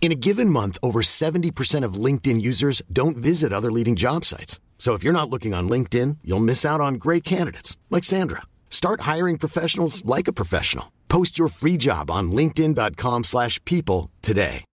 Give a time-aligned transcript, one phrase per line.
[0.00, 4.60] In a given month, over 70% of LinkedIn users don't visit other leading job sites.
[4.78, 8.42] So if you're not looking on LinkedIn, you'll miss out on great candidates like Sandra.
[8.70, 10.92] Start hiring professionals like a professional.
[11.08, 14.64] Post your free job on linkedin.com/people today.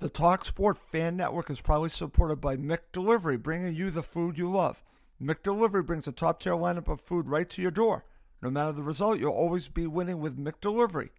[0.00, 4.50] The Talk Sport Fan Network is proudly supported by McDelivery, bringing you the food you
[4.50, 4.82] love.
[5.22, 8.04] McDelivery brings a top-tier lineup of food right to your door.
[8.42, 11.10] No matter the result, you'll always be winning with McDelivery.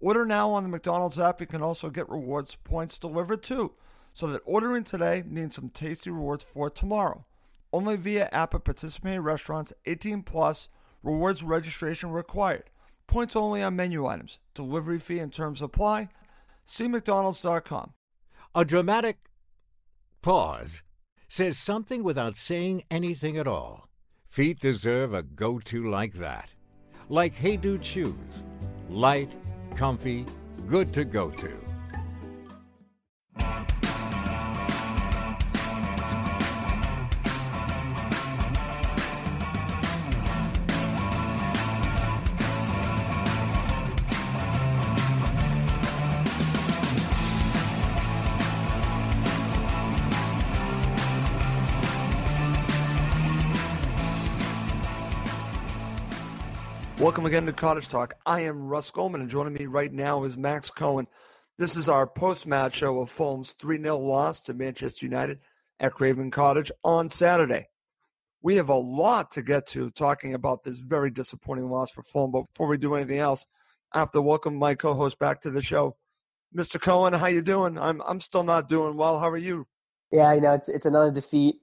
[0.00, 1.40] Order now on the McDonald's app.
[1.40, 3.72] You can also get rewards points delivered too.
[4.12, 7.24] So that ordering today means some tasty rewards for tomorrow.
[7.72, 10.68] Only via app at participating restaurants 18 plus
[11.02, 12.70] rewards registration required.
[13.06, 14.38] Points only on menu items.
[14.54, 16.08] Delivery fee and terms apply.
[16.64, 17.92] See McDonald's.com.
[18.54, 19.18] A dramatic
[20.22, 20.82] pause
[21.28, 23.88] says something without saying anything at all.
[24.28, 26.50] Feet deserve a go to like that.
[27.08, 28.44] Like Hey Dude shoes.
[28.88, 29.32] Light,
[29.76, 30.24] comfy,
[30.66, 31.52] good to go to.
[57.06, 58.14] Welcome again to Cottage Talk.
[58.26, 61.06] I am Russ Goldman, and joining me right now is Max Cohen.
[61.56, 65.38] This is our post-match show of Fulham's 3-0 loss to Manchester United
[65.78, 67.68] at Craven Cottage on Saturday.
[68.42, 72.32] We have a lot to get to talking about this very disappointing loss for Fulham,
[72.32, 73.46] but before we do anything else,
[73.92, 75.96] I have to welcome my co-host back to the show.
[76.56, 76.80] Mr.
[76.80, 77.78] Cohen, how you doing?
[77.78, 79.20] I'm I'm still not doing well.
[79.20, 79.64] How are you?
[80.10, 81.54] Yeah, you know, it's it's another defeat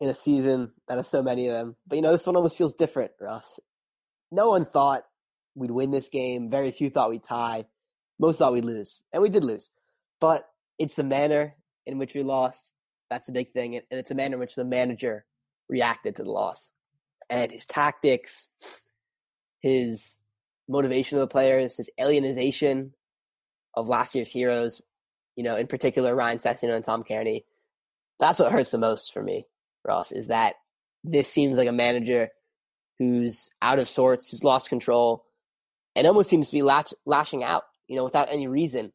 [0.00, 1.76] in a season that has so many of them.
[1.86, 3.60] But you know, this one almost feels different, Russ
[4.32, 5.04] no one thought
[5.54, 6.50] we'd win this game.
[6.50, 7.66] Very few thought we'd tie.
[8.18, 9.70] Most thought we'd lose, and we did lose.
[10.20, 10.48] But
[10.78, 11.54] it's the manner
[11.86, 12.72] in which we lost.
[13.10, 15.26] That's the big thing, and it's the manner in which the manager
[15.68, 16.70] reacted to the loss,
[17.28, 18.48] and his tactics,
[19.60, 20.20] his
[20.68, 22.92] motivation of the players, his alienization
[23.74, 24.80] of last year's heroes.
[25.36, 27.44] You know, in particular, Ryan Sessegnon and Tom Cairney.
[28.20, 29.46] That's what hurts the most for me,
[29.84, 30.12] Ross.
[30.12, 30.54] Is that
[31.04, 32.28] this seems like a manager
[33.02, 35.24] who's out of sorts, who's lost control,
[35.96, 38.92] and almost seems to be lashing out, you know, without any reason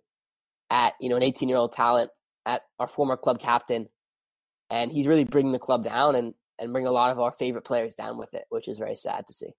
[0.69, 2.11] at, you know, an 18 year old talent,
[2.45, 3.89] at our former club captain.
[4.69, 7.65] And he's really bringing the club down and, and bringing a lot of our favorite
[7.65, 9.53] players down with it, which is very sad to see.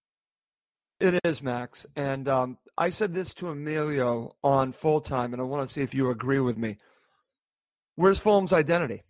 [0.99, 1.85] It is, Max.
[1.95, 5.81] And um, I said this to Emilio on full time, and I want to see
[5.81, 6.77] if you agree with me.
[7.95, 9.03] Where's Fulham's identity?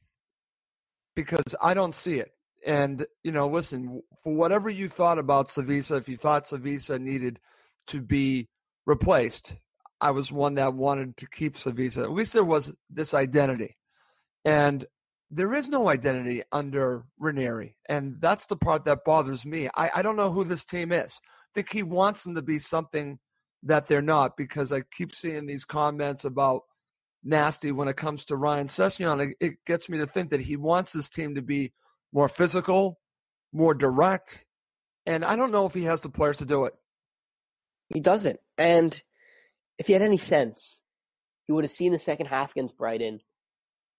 [1.15, 2.31] Because I don't see it.
[2.65, 7.39] And, you know, listen, for whatever you thought about Slavisa, if you thought Slavisa needed
[7.87, 8.49] to be
[8.85, 9.55] replaced,
[10.01, 12.03] I was one that wanted to keep Slavisa.
[12.03, 13.77] At least there was this identity.
[14.43, 14.85] And
[15.31, 17.75] there is no identity under Ranieri.
[17.87, 19.69] And that's the part that bothers me.
[19.75, 21.19] I, I don't know who this team is.
[21.23, 23.19] I think he wants them to be something
[23.63, 26.63] that they're not because I keep seeing these comments about
[27.23, 29.29] nasty when it comes to Ryan Sessegnon.
[29.29, 31.71] It, it gets me to think that he wants this team to be–
[32.13, 32.99] more physical,
[33.53, 34.45] more direct.
[35.05, 36.73] And I don't know if he has the players to do it.
[37.93, 38.39] He doesn't.
[38.57, 39.01] And
[39.77, 40.83] if he had any sense,
[41.43, 43.21] he would have seen the second half against Brighton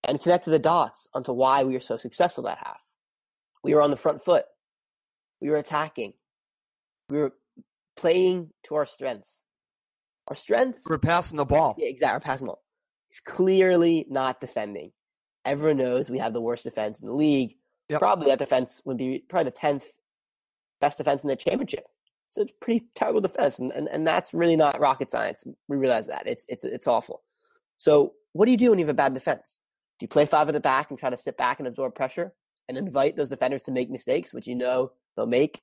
[0.04, 2.80] and connected the dots onto why we were so successful that half.
[3.64, 4.44] We were on the front foot.
[5.40, 6.12] We were attacking.
[7.08, 7.32] We were
[7.96, 9.42] playing to our strengths.
[10.28, 10.88] Our strengths.
[10.88, 11.74] We're passing the ball.
[11.78, 12.16] Yeah, exactly.
[12.16, 12.62] We're passing the ball.
[13.08, 14.92] He's clearly not defending.
[15.44, 17.56] Everyone knows we have the worst defense in the league.
[17.90, 17.98] Yep.
[17.98, 19.84] Probably that defense would be probably the tenth
[20.80, 21.84] best defense in the championship.
[22.28, 25.42] So it's pretty terrible defense, and, and and that's really not rocket science.
[25.66, 27.22] We realize that it's it's it's awful.
[27.78, 29.58] So what do you do when you have a bad defense?
[29.98, 32.32] Do you play five at the back and try to sit back and absorb pressure
[32.68, 35.60] and invite those defenders to make mistakes, which you know they'll make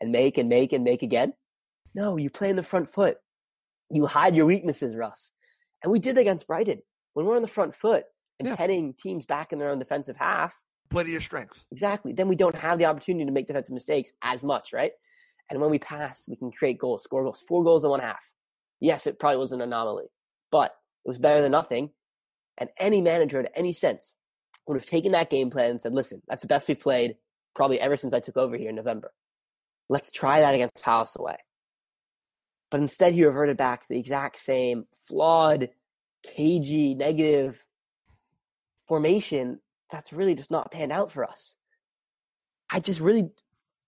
[0.00, 1.34] and make and make and make again?
[1.94, 3.18] No, you play in the front foot.
[3.90, 5.30] You hide your weaknesses, Russ.
[5.82, 6.80] And we did against Brighton.
[7.12, 8.04] When we're on the front foot
[8.38, 8.56] and yeah.
[8.58, 10.58] heading teams back in their own defensive half,
[10.96, 11.64] play to your strengths.
[11.70, 12.12] Exactly.
[12.14, 14.92] Then we don't have the opportunity to make defensive mistakes as much, right?
[15.50, 18.32] And when we pass, we can create goals, score goals, four goals in one half.
[18.80, 20.06] Yes, it probably was an anomaly,
[20.50, 21.90] but it was better than nothing.
[22.58, 24.14] And any manager, in any sense,
[24.66, 27.16] would have taken that game plan and said, listen, that's the best we've played
[27.54, 29.12] probably ever since I took over here in November.
[29.88, 31.36] Let's try that against Palace away.
[32.70, 35.68] But instead, he reverted back to the exact same flawed,
[36.24, 37.64] cagey, negative
[38.88, 39.60] formation
[39.90, 41.54] that's really just not panned out for us.
[42.70, 43.30] I just really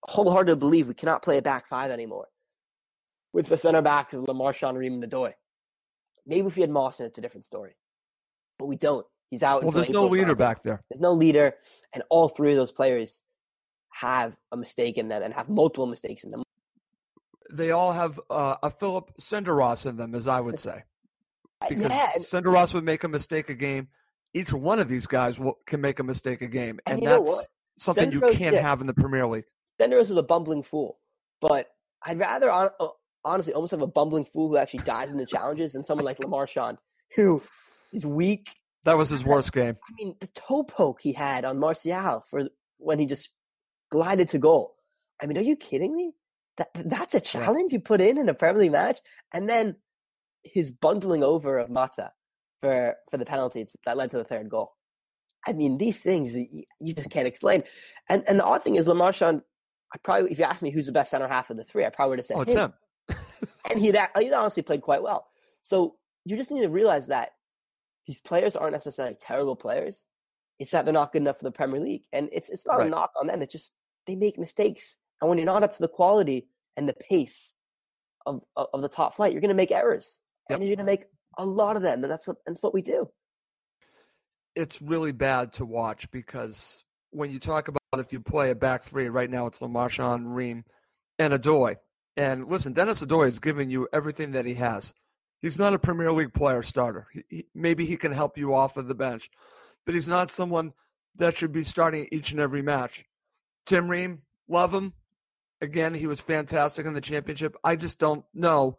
[0.03, 2.29] wholeheartedly believe we cannot play a back five anymore
[3.33, 5.33] with the center back of Le Marchand, Ream, and Odoi.
[6.27, 7.75] Maybe if we had Mawson, it's a different story.
[8.59, 9.07] But we don't.
[9.31, 9.63] He's out.
[9.63, 10.83] Well, there's no leader back there.
[10.91, 11.55] There's no leader,
[11.93, 13.23] and all three of those players
[13.93, 16.43] have a mistake in them and have multiple mistakes in them.
[17.51, 20.83] They all have uh, a Philip Senderos in them, as I would say.
[21.69, 22.09] Because yeah.
[22.19, 23.89] Senderos would make a mistake a game.
[24.35, 27.47] Each one of these guys will, can make a mistake a game, And and, that's
[27.79, 28.61] something you can't yeah.
[28.61, 29.47] have in the Premier League.
[29.81, 30.99] Senderos is a bumbling fool,
[31.41, 31.69] but
[32.05, 32.69] I'd rather uh,
[33.25, 36.19] honestly almost have a bumbling fool who actually dies in the challenges than someone like
[36.19, 36.79] Le Marchand
[37.15, 37.43] who
[37.93, 38.51] is weak.
[38.85, 39.77] That was his worst game.
[39.89, 42.49] I mean, the toe poke he had on Martial for
[42.79, 43.29] when he just
[43.91, 44.77] glided to goal.
[45.21, 46.13] I mean, are you kidding me?
[46.57, 49.01] That that's a challenge you put in in a Premier League match,
[49.33, 49.77] and then
[50.45, 52.13] his bundling over of Mata
[52.61, 54.73] for for the penalties that led to the third goal.
[55.47, 57.63] I mean, these things you, you just can't explain.
[58.09, 59.43] And and the odd thing is, Le Marchand.
[59.95, 61.89] I probably, if you asked me who's the best center half of the three, I
[61.89, 62.75] probably would have said Oh, it's him.
[63.09, 63.19] him.
[63.71, 65.27] And he'd he'd honestly played quite well.
[65.63, 65.97] So
[66.27, 67.31] you just need to realize that
[68.07, 70.05] these players aren't necessarily terrible players.
[70.59, 72.85] It's that they're not good enough for the Premier League, and it's it's not a
[72.85, 73.41] knock on them.
[73.41, 73.73] It's just
[74.07, 77.55] they make mistakes, and when you're not up to the quality and the pace
[78.27, 80.19] of of, of the top flight, you're going to make errors,
[80.51, 80.59] Yep.
[80.59, 81.05] and you're going to make
[81.39, 83.09] a lot of them, and that's what that's what we do.
[84.55, 88.83] it's really bad to watch because when you talk about if you play a back
[88.83, 90.65] three right now, it's Le Marchand, Ream,
[91.19, 91.77] and Odoi.
[92.17, 94.93] And listen, Dennis Odoi is giving you everything that he has.
[95.41, 97.07] He's not a Premier League player starter.
[97.13, 99.31] He, he, maybe he can help you off of the bench,
[99.87, 100.73] but he's not someone
[101.17, 103.05] that should be starting each and every match.
[103.65, 104.93] Tim Ream, love him.
[105.61, 107.55] Again, he was fantastic in the championship.
[107.63, 108.79] I just don't know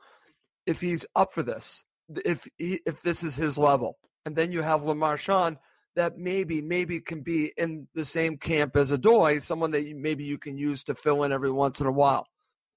[0.66, 1.86] if he's up for this.
[2.26, 5.58] If he, if this is his level, and then you have Le Marchand
[5.96, 10.24] that maybe maybe can be in the same camp as Odoi, someone that you, maybe
[10.24, 12.26] you can use to fill in every once in a while.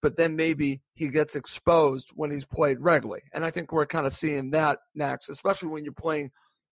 [0.00, 4.06] But then maybe he gets exposed when he's played regularly, and I think we're kind
[4.06, 6.30] of seeing that next, especially when you're playing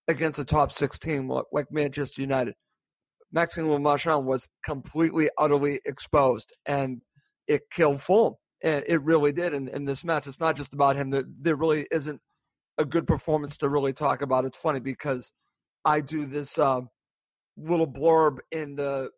[0.08, 2.54] against a top six team like- Manchester United.
[3.32, 7.00] Maxime Le Marchand was completely, utterly exposed, and
[7.46, 8.34] it killed Fulham.
[8.62, 10.26] And it really did in, in this match.
[10.26, 11.14] It's not just about him.
[11.40, 12.20] There really isn't
[12.80, 14.44] a good performance to really talk about.
[14.44, 15.32] It's funny because
[15.84, 16.80] I do this uh,
[17.56, 19.10] little blurb in the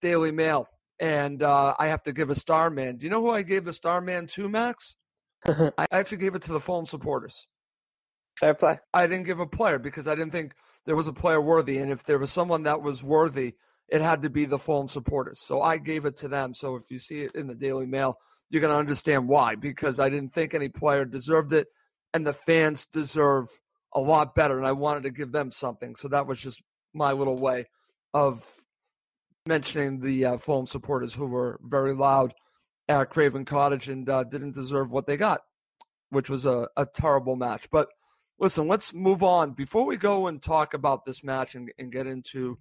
[0.00, 0.68] Daily Mail,
[1.00, 2.96] and uh, I have to give a star man.
[2.96, 4.94] Do you know who I gave the star man to, Max?
[5.46, 7.46] I actually gave it to the Fulham supporters.
[8.38, 8.78] Fair play.
[8.92, 10.52] I didn't give a player because I didn't think
[10.84, 11.78] there was a player worthy.
[11.78, 13.54] And if there was someone that was worthy,
[13.88, 15.40] it had to be the Fulham supporters.
[15.40, 16.52] So I gave it to them.
[16.52, 18.18] So if you see it in the Daily Mail,
[18.50, 19.54] you're going to understand why.
[19.54, 21.68] Because I didn't think any player deserved it,
[22.16, 23.50] and the fans deserve
[23.92, 24.56] a lot better.
[24.56, 25.94] And I wanted to give them something.
[25.96, 26.62] So that was just
[26.94, 27.66] my little way
[28.14, 28.42] of
[29.44, 32.32] mentioning the uh, Fulham supporters who were very loud
[32.88, 35.42] at Craven Cottage and uh, didn't deserve what they got,
[36.08, 37.68] which was a, a terrible match.
[37.70, 37.88] But
[38.40, 39.52] listen, let's move on.
[39.52, 42.56] Before we go and talk about this match and, and get into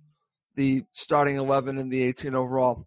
[0.55, 2.85] the starting 11 and the 18 overall,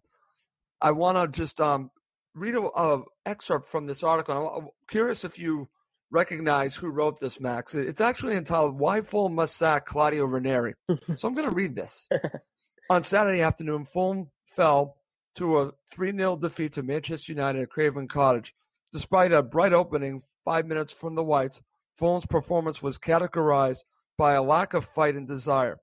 [0.79, 1.89] I want to just um,
[2.35, 4.49] read a, a excerpt from this article.
[4.55, 5.67] I'm curious if you
[6.11, 7.75] recognize who wrote this, Max.
[7.75, 10.73] It's actually entitled "Why Fulham Must Sack Claudio Ranieri."
[11.15, 12.07] so I'm going to read this.
[12.89, 14.97] On Saturday afternoon, Fulham fell
[15.35, 18.53] to a 3 0 defeat to Manchester United at Craven Cottage.
[18.91, 21.61] Despite a bright opening five minutes from the Whites,
[21.95, 23.83] Fulham's performance was categorized
[24.17, 25.77] by a lack of fight and desire.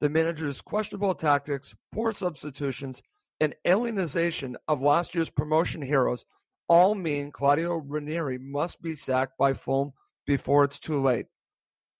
[0.00, 3.02] The manager's questionable tactics, poor substitutions,
[3.40, 6.24] and alienization of last year's promotion heroes
[6.68, 9.92] all mean Claudio Ranieri must be sacked by Fulham
[10.26, 11.26] before it's too late.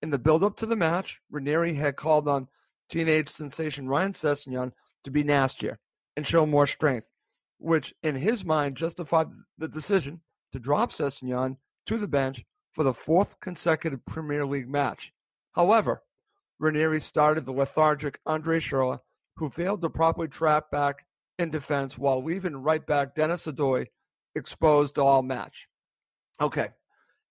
[0.01, 2.47] In the build-up to the match, Ranieri had called on
[2.87, 4.71] teenage sensation Ryan Sessegnon
[5.03, 5.79] to be nastier
[6.15, 7.09] and show more strength,
[7.57, 10.21] which in his mind justified the decision
[10.51, 15.11] to drop Sessegnon to the bench for the fourth consecutive Premier League match.
[15.53, 16.03] However,
[16.59, 18.99] Ranieri started the lethargic Andre Schurrle,
[19.37, 21.05] who failed to properly trap back
[21.37, 23.87] in defense while leaving right back Dennis Odoi
[24.35, 25.67] exposed all match.
[26.41, 26.69] Okay,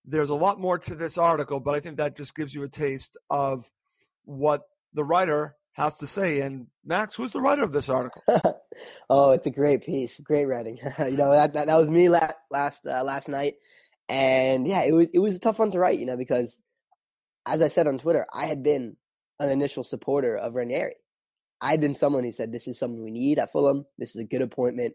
[0.05, 2.69] there's a lot more to this article, but I think that just gives you a
[2.69, 3.69] taste of
[4.25, 4.63] what
[4.93, 6.41] the writer has to say.
[6.41, 8.21] And Max, who's the writer of this article?
[9.09, 10.77] oh, it's a great piece, great writing.
[10.99, 13.55] you know that, that that was me last last uh, last night,
[14.07, 15.99] and yeah, it was it was a tough one to write.
[15.99, 16.61] You know because,
[17.45, 18.97] as I said on Twitter, I had been
[19.39, 20.95] an initial supporter of Ranieri.
[21.61, 23.85] I'd been someone who said, this is something we need at Fulham.
[23.97, 24.93] This is a good appointment.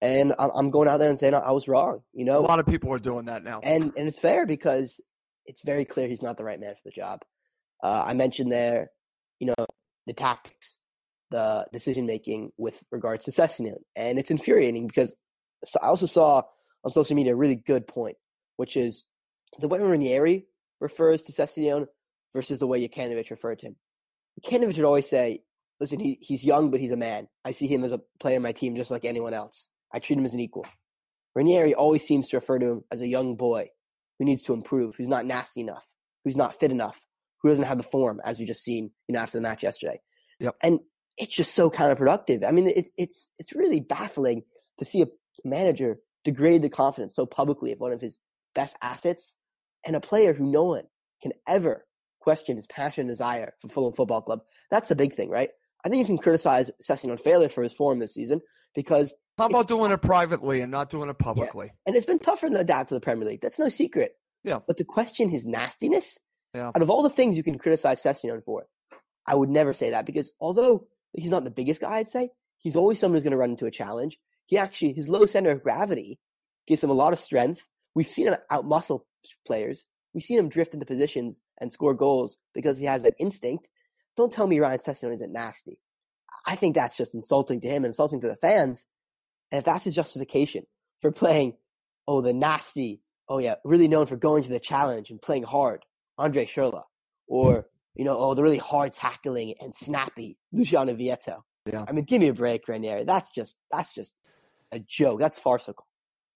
[0.00, 2.02] And I'm going out there and saying I was wrong.
[2.12, 5.00] You know, a lot of people are doing that now, and and it's fair because
[5.46, 7.20] it's very clear he's not the right man for the job.
[7.82, 8.90] Uh, I mentioned there,
[9.38, 9.66] you know,
[10.06, 10.78] the tactics,
[11.30, 15.14] the decision making with regards to Sessegnon, and it's infuriating because
[15.82, 16.42] I also saw
[16.84, 18.16] on social media a really good point,
[18.56, 19.04] which is
[19.58, 20.46] the way Ranieri
[20.80, 21.86] refers to Sessegnon
[22.34, 23.76] versus the way Jokanovic referred to him.
[24.42, 25.42] Jokanovic would always say,
[25.80, 27.28] listen, he, he's young, but he's a man.
[27.44, 29.68] I see him as a player on my team just like anyone else.
[29.94, 30.66] I treat him as an equal.
[31.34, 33.70] Ranieri always seems to refer to him as a young boy
[34.18, 35.86] who needs to improve, who's not nasty enough,
[36.24, 37.06] who's not fit enough,
[37.42, 40.00] who doesn't have the form, as we just seen, you know, after the match yesterday.
[40.40, 40.56] Yep.
[40.62, 40.80] And
[41.16, 42.46] it's just so counterproductive.
[42.46, 44.42] I mean, it's it's it's really baffling
[44.78, 45.06] to see a
[45.44, 48.18] manager degrade the confidence so publicly of one of his
[48.54, 49.36] best assets
[49.86, 50.84] and a player who no one
[51.22, 51.84] can ever
[52.20, 54.40] question his passion and desire for Fulham Football Club.
[54.70, 55.50] That's the big thing, right?
[55.84, 58.40] I think you can criticize Sessegnon failure for his form this season
[58.74, 61.66] because how about doing it privately and not doing it publicly?
[61.66, 61.72] Yeah.
[61.86, 63.40] And it's been tougher to adapt to the Premier League.
[63.42, 64.12] That's no secret.
[64.44, 64.60] Yeah.
[64.66, 66.18] But to question his nastiness,
[66.54, 66.68] yeah.
[66.68, 68.66] out of all the things you can criticize Sessegnon for,
[69.26, 72.76] I would never say that because although he's not the biggest guy, I'd say he's
[72.76, 74.18] always someone who's going to run into a challenge.
[74.46, 76.18] He actually his low center of gravity
[76.66, 77.66] gives him a lot of strength.
[77.94, 79.00] We've seen him outmuscle
[79.46, 79.84] players.
[80.12, 83.68] We've seen him drift into positions and score goals because he has that instinct.
[84.16, 85.78] Don't tell me Ryan Sessegnon isn't nasty.
[86.46, 88.86] I think that's just insulting to him and insulting to the fans.
[89.50, 90.64] And if that's his justification
[91.00, 91.56] for playing,
[92.06, 95.84] oh, the nasty, oh yeah, really known for going to the challenge and playing hard,
[96.18, 96.82] Andre Schurrle,
[97.26, 101.42] or you know, oh, the really hard tackling and snappy Luciano Vietto.
[101.66, 101.84] Yeah.
[101.88, 103.04] I mean, give me a break, Ranieri.
[103.04, 104.12] That's just that's just
[104.72, 105.20] a joke.
[105.20, 105.86] That's farcical.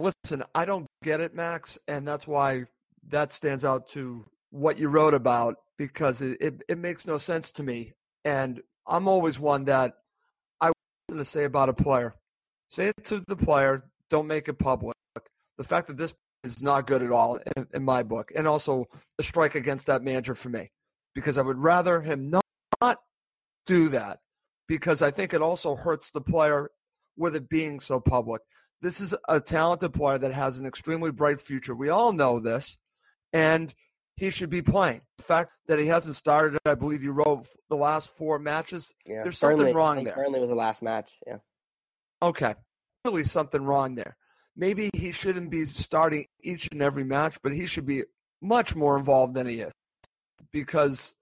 [0.01, 2.65] Listen, I don't get it, Max, and that's why
[3.09, 7.53] that stands out to what you wrote about because it, it, it makes no sense
[7.53, 7.93] to me.
[8.25, 9.95] And I'm always one that
[10.61, 10.73] I
[11.09, 12.15] want to say about a player.
[12.71, 13.85] Say it to the player.
[14.11, 14.97] Don't make it public.
[15.57, 16.15] The fact that this
[16.45, 18.87] is not good at all in, in my book, and also
[19.19, 20.71] a strike against that manager for me,
[21.15, 22.45] because I would rather him not,
[22.81, 22.99] not
[23.67, 24.21] do that,
[24.69, 26.71] because I think it also hurts the player
[27.17, 28.41] with it being so public.
[28.81, 31.75] This is a talented player that has an extremely bright future.
[31.75, 32.77] We all know this,
[33.33, 33.75] and
[34.19, 35.01] he should be playing.
[35.19, 38.93] The fact that he hasn't started, I believe you wrote the last four matches.
[39.07, 40.17] Yeah, there's Burnley, something wrong there.
[40.17, 41.13] Burnley was the last match.
[41.27, 41.39] Yeah.
[42.21, 42.57] Okay,
[43.05, 44.17] really something wrong there.
[44.57, 48.03] Maybe he shouldn't be starting each and every match, but he should be
[48.43, 49.73] much more involved than he is
[50.53, 51.15] because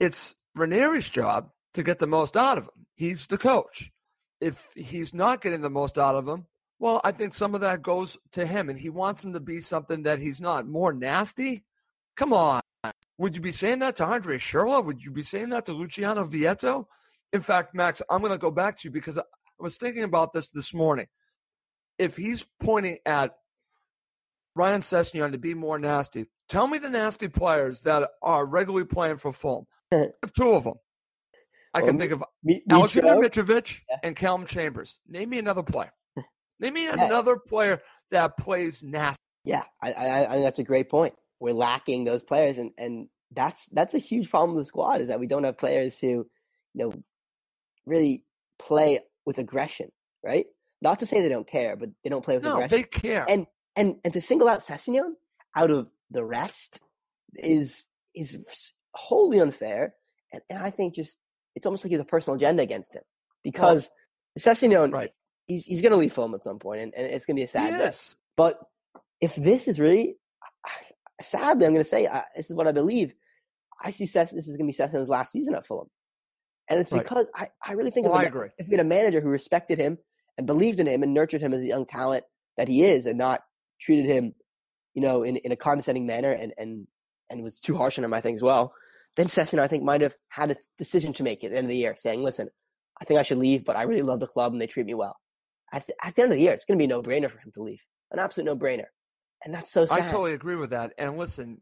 [0.00, 2.86] it's Ranieri's job to get the most out of him.
[2.96, 3.92] He's the coach.
[4.40, 6.46] If he's not getting the most out of him,
[6.80, 9.60] well, I think some of that goes to him, and he wants him to be
[9.60, 10.66] something that he's not.
[10.66, 11.64] More nasty?
[12.18, 12.60] Come on.
[13.18, 14.84] Would you be saying that to Andre Schurrle?
[14.84, 16.88] Would you be saying that to Luciano Vietto?
[17.32, 19.22] In fact, Max, I'm going to go back to you because I
[19.60, 21.06] was thinking about this this morning.
[21.96, 23.36] If he's pointing at
[24.56, 29.18] Ryan Sessegnon to be more nasty, tell me the nasty players that are regularly playing
[29.18, 29.66] for Fulham.
[29.92, 30.74] two of them.
[31.72, 33.96] I can think of me, Alexander Mitrovic yeah.
[34.02, 34.98] and Calum Chambers.
[35.06, 35.92] Name me another player.
[36.60, 37.04] Name me yeah.
[37.04, 39.22] another player that plays nasty.
[39.44, 41.14] Yeah, I, I, I think that's a great point.
[41.40, 45.08] We're lacking those players, and, and that's that's a huge problem with the squad is
[45.08, 46.26] that we don't have players who, you
[46.74, 46.92] know,
[47.86, 48.24] really
[48.58, 49.90] play with aggression,
[50.24, 50.46] right?
[50.80, 52.78] Not to say they don't care, but they don't play with no, aggression.
[52.78, 53.26] they care.
[53.28, 55.12] And and and to single out Sessegnon
[55.54, 56.80] out of the rest
[57.34, 58.38] is is
[58.94, 59.94] wholly unfair,
[60.32, 61.18] and, and I think just
[61.54, 63.02] it's almost like he has a personal agenda against him
[63.42, 63.90] because
[64.44, 65.10] well, Sessegnon, right.
[65.46, 67.44] he's he's going to leave Fulham at some point, and, and it's going to be
[67.44, 68.14] a sad yes.
[68.14, 68.18] day.
[68.36, 68.60] But
[69.20, 70.16] if this is really,
[71.20, 73.14] sadly, I'm going to say this is what I believe.
[73.82, 75.88] I see Sess, this is going to be Sessegnon's last season at Fulham,
[76.68, 77.02] and it's right.
[77.02, 78.48] because I, I really think well, if, I agree.
[78.58, 79.98] if we had a manager who respected him
[80.36, 82.24] and believed in him and nurtured him as a young talent
[82.56, 83.42] that he is, and not
[83.80, 84.34] treated him,
[84.94, 86.86] you know, in, in a condescending manner and and
[87.30, 88.72] and was too harsh on him, I think as well
[89.18, 91.70] then Sessegnon, I think, might have had a decision to make at the end of
[91.70, 92.48] the year, saying, listen,
[93.00, 94.94] I think I should leave, but I really love the club and they treat me
[94.94, 95.16] well.
[95.72, 97.28] At the, at the end of the year, it's going to be a no brainer
[97.28, 97.84] for him to leave.
[98.12, 98.86] An absolute no brainer.
[99.44, 100.00] And that's so sad.
[100.00, 100.92] I totally agree with that.
[100.98, 101.60] And listen,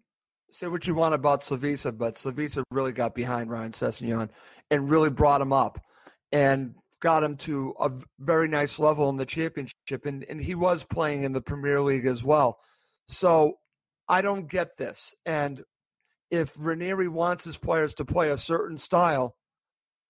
[0.50, 4.30] say what you want about Slavisa, but Slavisa really got behind Ryan Sessegnon
[4.70, 5.78] and really brought him up
[6.32, 10.06] and got him to a very nice level in the championship.
[10.06, 12.58] And, and he was playing in the Premier League as well.
[13.08, 13.58] So
[14.08, 15.14] I don't get this.
[15.24, 15.62] And
[16.30, 19.36] if Ranieri wants his players to play a certain style,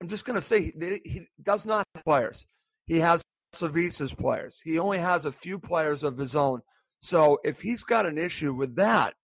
[0.01, 2.47] I'm just going to say he, he, does not have players.
[2.87, 4.61] He has Slavisa's players.
[4.63, 6.61] He only has a few players of his own.
[7.07, 9.15] So if he's got an issue with that,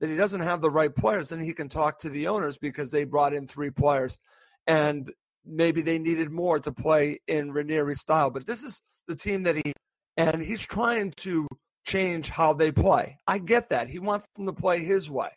[0.00, 2.90] that he doesn't have the right players, then he can talk to the owners because
[2.90, 4.18] they brought in three players.
[4.66, 5.12] And
[5.46, 8.30] maybe they needed more to play in Ranieri's style.
[8.30, 9.72] But this is the team that he
[10.16, 11.46] and he's trying to
[11.86, 13.16] change how they play.
[13.28, 13.88] I get that.
[13.88, 15.30] He wants them to play his way.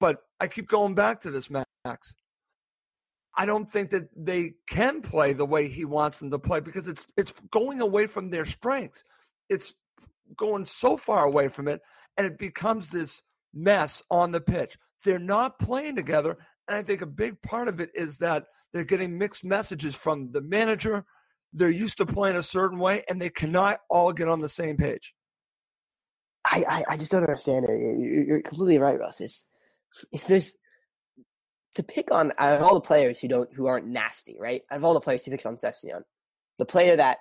[0.00, 2.14] But I keep going back to this, Max.
[3.36, 6.88] I don't think that they can play the way he wants them to play because
[6.88, 9.04] it's it's going away from their strengths.
[9.50, 9.74] It's
[10.36, 11.80] going so far away from it
[12.16, 13.22] and it becomes this
[13.54, 14.76] mess on the pitch.
[15.04, 18.84] They're not playing together and I think a big part of it is that they're
[18.84, 21.04] getting mixed messages from the manager.
[21.52, 24.76] They're used to playing a certain way and they cannot all get on the same
[24.76, 25.14] page.
[26.44, 28.26] I, I, I just don't understand it.
[28.26, 29.20] You're completely right, Russ.
[29.20, 29.46] It's,
[30.28, 30.54] there's
[31.74, 34.62] to pick on out of all the players who don't who aren't nasty, right?
[34.70, 36.02] Out of all the players he picks on Sessegnon,
[36.58, 37.18] the player that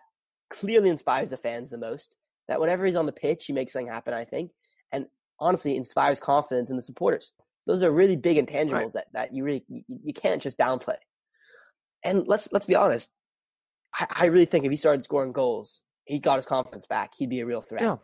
[0.50, 2.16] clearly inspires the fans the most,
[2.48, 4.52] that whenever he's on the pitch, he makes something happen, I think,
[4.92, 5.08] and
[5.40, 7.32] honestly inspires confidence in the supporters.
[7.68, 8.94] Those are really big intangibles right.
[8.94, 10.98] that, that you really you, you, can't just downplay.
[12.04, 13.12] And let's let's be honest,
[13.94, 17.14] I, I, really think if he started scoring goals, he got his confidence back.
[17.18, 17.82] He'd be a real threat.
[17.82, 17.96] Yeah.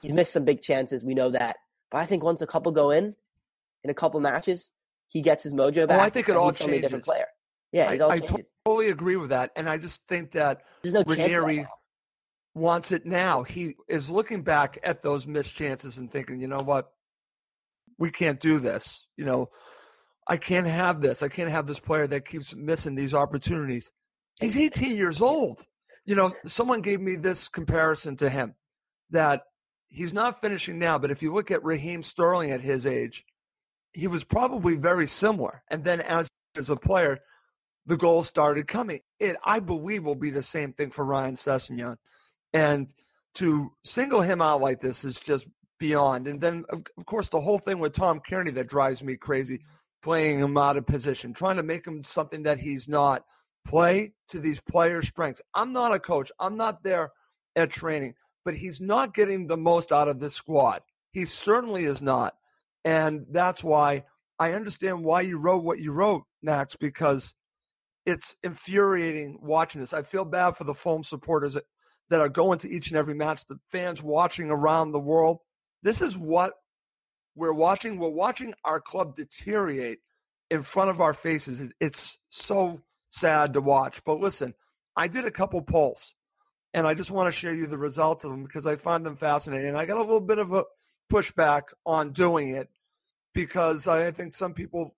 [0.00, 1.56] He's missed some big chances, we know that.
[1.90, 3.14] But I think once a couple go in,
[3.84, 4.70] in a couple matches,
[5.08, 6.00] he gets his mojo back.
[6.00, 6.78] Oh, I think it all changes.
[6.78, 7.26] A different player.
[7.72, 8.20] Yeah, I, I
[8.66, 11.66] totally agree with that, and I just think that There's no Ranieri
[12.54, 13.42] wants it now.
[13.42, 16.92] He is looking back at those missed chances and thinking, you know what,
[17.98, 19.06] we can't do this.
[19.16, 19.50] You know,
[20.28, 21.22] I can't have this.
[21.22, 23.90] I can't have this player that keeps missing these opportunities.
[24.40, 25.64] He's 18 years old.
[26.04, 28.54] You know, someone gave me this comparison to him
[29.10, 29.42] that
[29.88, 33.24] he's not finishing now, but if you look at Raheem Sterling at his age,
[33.92, 35.62] he was probably very similar.
[35.70, 37.18] And then as as a player,
[37.86, 39.00] the goals started coming.
[39.20, 41.96] It I believe will be the same thing for Ryan Sessegnon.
[42.52, 42.92] And
[43.34, 45.46] to single him out like this is just
[45.78, 46.26] beyond.
[46.26, 49.60] And then of, of course the whole thing with Tom Cairney that drives me crazy,
[50.02, 53.24] playing him out of position, trying to make him something that he's not.
[53.64, 55.40] Play to these players' strengths.
[55.54, 56.32] I'm not a coach.
[56.40, 57.10] I'm not there
[57.54, 60.82] at training, but he's not getting the most out of this squad.
[61.12, 62.34] He certainly is not.
[62.84, 64.02] And that's why
[64.38, 67.34] I understand why you wrote what you wrote, Max, because
[68.04, 69.92] it's infuriating watching this.
[69.92, 71.56] I feel bad for the Fulham supporters
[72.10, 75.38] that, are going to each and every match, the fans watching around the world.
[75.82, 76.52] This is what
[77.34, 77.98] we're watching.
[77.98, 79.98] We're watching our club deteriorate
[80.50, 81.62] in front of our faces.
[81.80, 84.04] It's so sad to watch.
[84.04, 84.54] But listen,
[84.96, 86.14] I did a couple polls,
[86.74, 89.16] and I just want to share you the results of them because I find them
[89.16, 89.68] fascinating.
[89.68, 90.64] And I got a little bit of a
[91.10, 92.68] pushback on doing it
[93.34, 94.94] because I think some people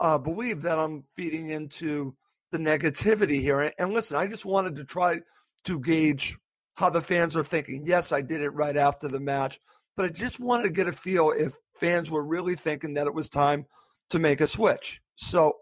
[0.00, 2.14] uh, believe that I'm feeding into
[2.50, 3.72] the negativity here.
[3.78, 5.20] And listen, I just wanted to try
[5.64, 6.36] to gauge
[6.74, 7.82] how the fans are thinking.
[7.84, 9.58] Yes, I did it right after the match,
[9.96, 13.14] but I just wanted to get a feel if fans were really thinking that it
[13.14, 13.66] was time
[14.10, 15.00] to make a switch.
[15.16, 15.54] So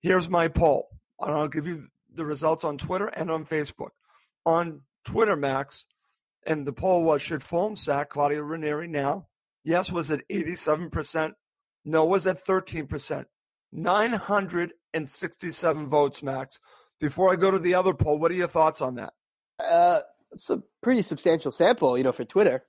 [0.00, 0.88] here's my poll.
[1.20, 1.82] And I'll give you
[2.14, 3.90] the results on Twitter and on Facebook.
[4.46, 5.84] On Twitter, Max,
[6.46, 9.26] and the poll was should Fulham sack Claudio Ranieri now?
[9.64, 11.34] Yes was at 87%.
[11.84, 13.24] No was at 13%.
[13.72, 16.60] 967 votes, Max.
[17.00, 19.14] Before I go to the other poll, what are your thoughts on that?
[19.58, 20.00] Uh,
[20.32, 22.64] it's a pretty substantial sample, you know, for Twitter,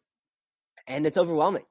[0.88, 1.66] and it's overwhelming.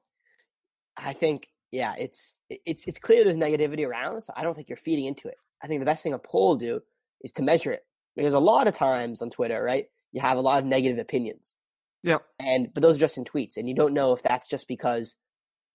[0.95, 4.77] I think, yeah, it's it's it's clear there's negativity around, so I don't think you're
[4.77, 5.37] feeding into it.
[5.63, 6.81] I think the best thing a poll will do
[7.21, 7.83] is to measure it,
[8.15, 11.55] because a lot of times on Twitter, right, you have a lot of negative opinions,
[12.03, 12.19] yeah.
[12.39, 15.15] And but those are just in tweets, and you don't know if that's just because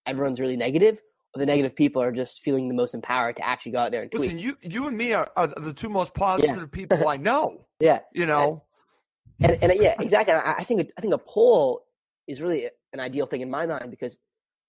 [0.07, 1.01] everyone's really negative
[1.37, 4.11] the negative people are just feeling the most empowered to actually go out there and
[4.11, 4.23] tweet.
[4.23, 6.67] Listen, you you and me are, are the two most positive yeah.
[6.71, 7.67] people I know.
[7.81, 8.01] yeah.
[8.13, 8.63] You know.
[9.43, 10.35] And, and, and yeah, exactly.
[10.35, 11.83] I, I think I think a poll
[12.27, 14.19] is really an ideal thing in my mind because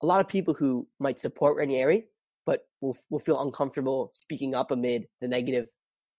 [0.01, 2.06] a lot of people who might support Ranieri
[2.45, 5.69] but will will feel uncomfortable speaking up amid the negative.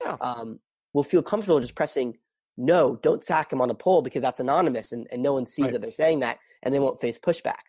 [0.02, 0.16] Yeah.
[0.20, 0.61] Um,
[0.94, 2.16] will feel comfortable just pressing
[2.58, 5.66] no, don't sack him on a poll because that's anonymous and, and no one sees
[5.66, 5.72] right.
[5.74, 7.68] that they're saying that and they won't face pushback.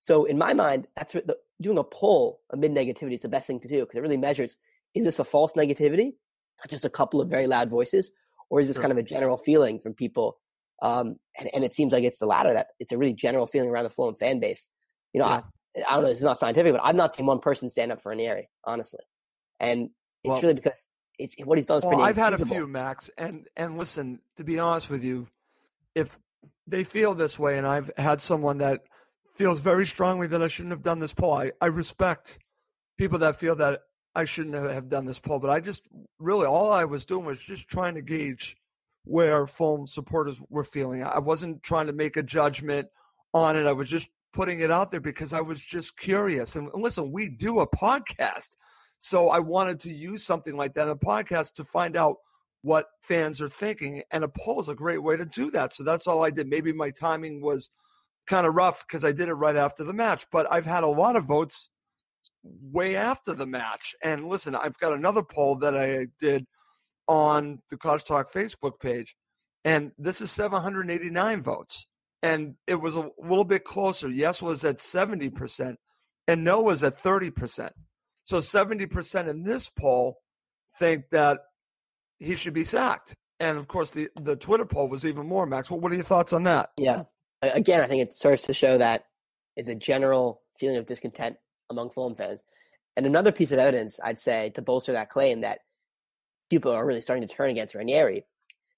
[0.00, 3.60] So in my mind, that's the, doing a poll amid negativity is the best thing
[3.60, 4.56] to do because it really measures
[4.94, 6.14] is this a false negativity,
[6.58, 8.10] not just a couple of very loud voices,
[8.48, 8.82] or is this sure.
[8.82, 10.38] kind of a general feeling from people?
[10.82, 13.68] Um, and, and, it seems like it's the latter that it's a really general feeling
[13.68, 14.66] around the Fulham fan base.
[15.12, 15.42] You know, yeah.
[15.76, 17.92] I, I, don't know, this is not scientific, but I've not seen one person stand
[17.92, 19.04] up for Ranieri, honestly.
[19.60, 19.90] And
[20.24, 22.08] it's well, really because it's what he's done is well, pretty.
[22.08, 24.20] I've had a few, Max, and and listen.
[24.38, 25.28] To be honest with you,
[25.94, 26.18] if
[26.66, 28.80] they feel this way, and I've had someone that
[29.34, 31.34] feels very strongly that I shouldn't have done this poll.
[31.34, 32.38] I, I respect
[32.98, 33.82] people that feel that
[34.14, 35.88] I shouldn't have done this poll, but I just
[36.18, 38.56] really all I was doing was just trying to gauge
[39.04, 41.02] where Fulham supporters were feeling.
[41.02, 42.88] I wasn't trying to make a judgment
[43.32, 43.66] on it.
[43.66, 46.56] I was just putting it out there because I was just curious.
[46.56, 48.56] And listen, we do a podcast.
[48.98, 52.16] So I wanted to use something like that in a podcast to find out
[52.62, 54.02] what fans are thinking.
[54.10, 55.72] And a poll is a great way to do that.
[55.72, 56.48] So that's all I did.
[56.48, 57.70] Maybe my timing was
[58.30, 60.88] kind of rough because I did it right after the match, but I've had a
[60.88, 61.68] lot of votes
[62.44, 63.94] way after the match.
[64.02, 66.46] And listen, I've got another poll that I did
[67.08, 69.16] on the Cause Talk Facebook page,
[69.64, 71.86] and this is 789 votes.
[72.22, 74.08] And it was a little bit closer.
[74.08, 75.74] Yes was at 70%,
[76.28, 77.70] and no was at 30%.
[78.22, 80.18] So 70% in this poll
[80.78, 81.40] think that
[82.18, 83.16] he should be sacked.
[83.40, 85.70] And of course, the, the Twitter poll was even more, Max.
[85.70, 86.70] What are your thoughts on that?
[86.78, 87.04] Yeah.
[87.42, 89.04] Again, I think it serves to show that
[89.56, 91.36] it's a general feeling of discontent
[91.70, 92.42] among Fulham fans.
[92.96, 95.60] And another piece of evidence, I'd say, to bolster that claim that
[96.50, 98.26] people are really starting to turn against Ranieri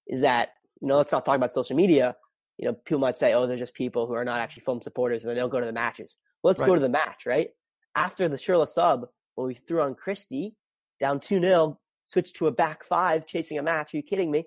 [0.07, 2.15] is that, you know, let's not talk about social media.
[2.57, 5.23] You know, people might say, oh, they're just people who are not actually Fulham supporters
[5.23, 6.15] and they don't go to the matches.
[6.41, 6.67] Well, let's right.
[6.67, 7.49] go to the match, right?
[7.95, 10.55] After the Schürrle sub, when we threw on Christie,
[10.99, 13.93] down 2 0, switched to a back five, chasing a match.
[13.93, 14.45] Are you kidding me?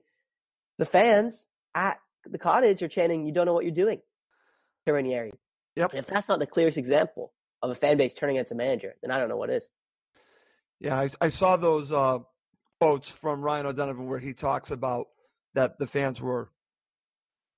[0.78, 4.00] The fans at the cottage are chanting, you don't know what you're doing
[4.92, 5.32] Ranieri.
[5.76, 5.90] Yep.
[5.90, 8.94] And if that's not the clearest example of a fan base turning against a manager,
[9.02, 9.68] then I don't know what is.
[10.80, 12.18] Yeah, I, I saw those uh,
[12.80, 15.08] quotes from Ryan O'Donovan where he talks about
[15.54, 16.50] that the fans were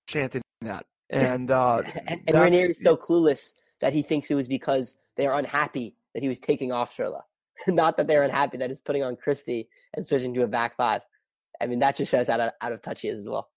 [0.07, 4.95] chanting that, and uh, and, and is so clueless that he thinks it was because
[5.17, 7.23] they are unhappy that he was taking off Schürrle,
[7.69, 11.03] not that they're unhappy that he's putting on Christie and switching to a back five.
[11.61, 13.49] I mean, that just shows how out of, out of touch he is as well.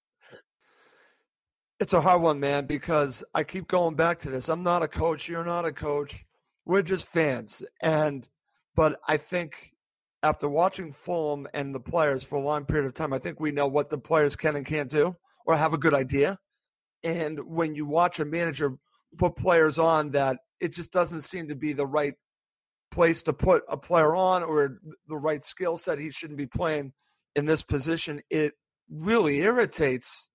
[1.82, 4.50] It's a hard one, man, because I keep going back to this.
[4.50, 5.28] I'm not a coach.
[5.28, 6.24] You're not a coach.
[6.64, 7.64] We're just fans.
[7.82, 8.30] And,
[8.76, 9.74] but I think
[10.22, 13.52] after watching Fulham and the players for a long period of time, I think we
[13.52, 15.16] know what the players can and can't do
[15.48, 16.38] or have a good idea.
[17.04, 18.78] And when you watch a manager
[19.18, 22.14] put players on that it just doesn't seem to be the right
[22.92, 26.94] place to put a player on or the right skill set, he shouldn't be playing
[27.36, 28.22] in this position.
[28.30, 28.54] It
[28.88, 30.28] really irritates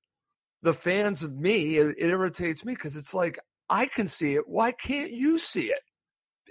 [0.66, 3.38] the fans of me, it, it irritates me because it's like
[3.70, 4.42] I can see it.
[4.48, 5.78] Why can't you see it?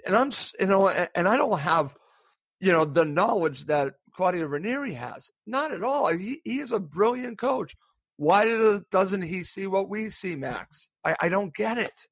[0.06, 1.94] And I'm, you know, and I don't have,
[2.58, 5.30] you know, the knowledge that Claudio Ranieri has.
[5.46, 6.08] Not at all.
[6.08, 7.76] He, he is a brilliant coach.
[8.16, 10.88] Why did, doesn't he see what we see, Max?
[11.04, 12.06] I, I don't get it.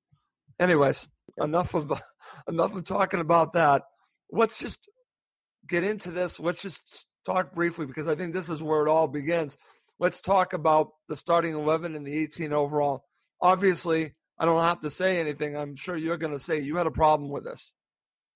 [0.60, 1.90] Anyways, enough of
[2.48, 3.80] enough of talking about that.
[4.30, 4.78] Let's just
[5.66, 6.38] get into this.
[6.38, 9.56] Let's just talk briefly because I think this is where it all begins
[9.98, 13.04] let's talk about the starting 11 and the 18 overall.
[13.40, 15.56] Obviously, I don't have to say anything.
[15.56, 17.72] I'm sure you're going to say you had a problem with this.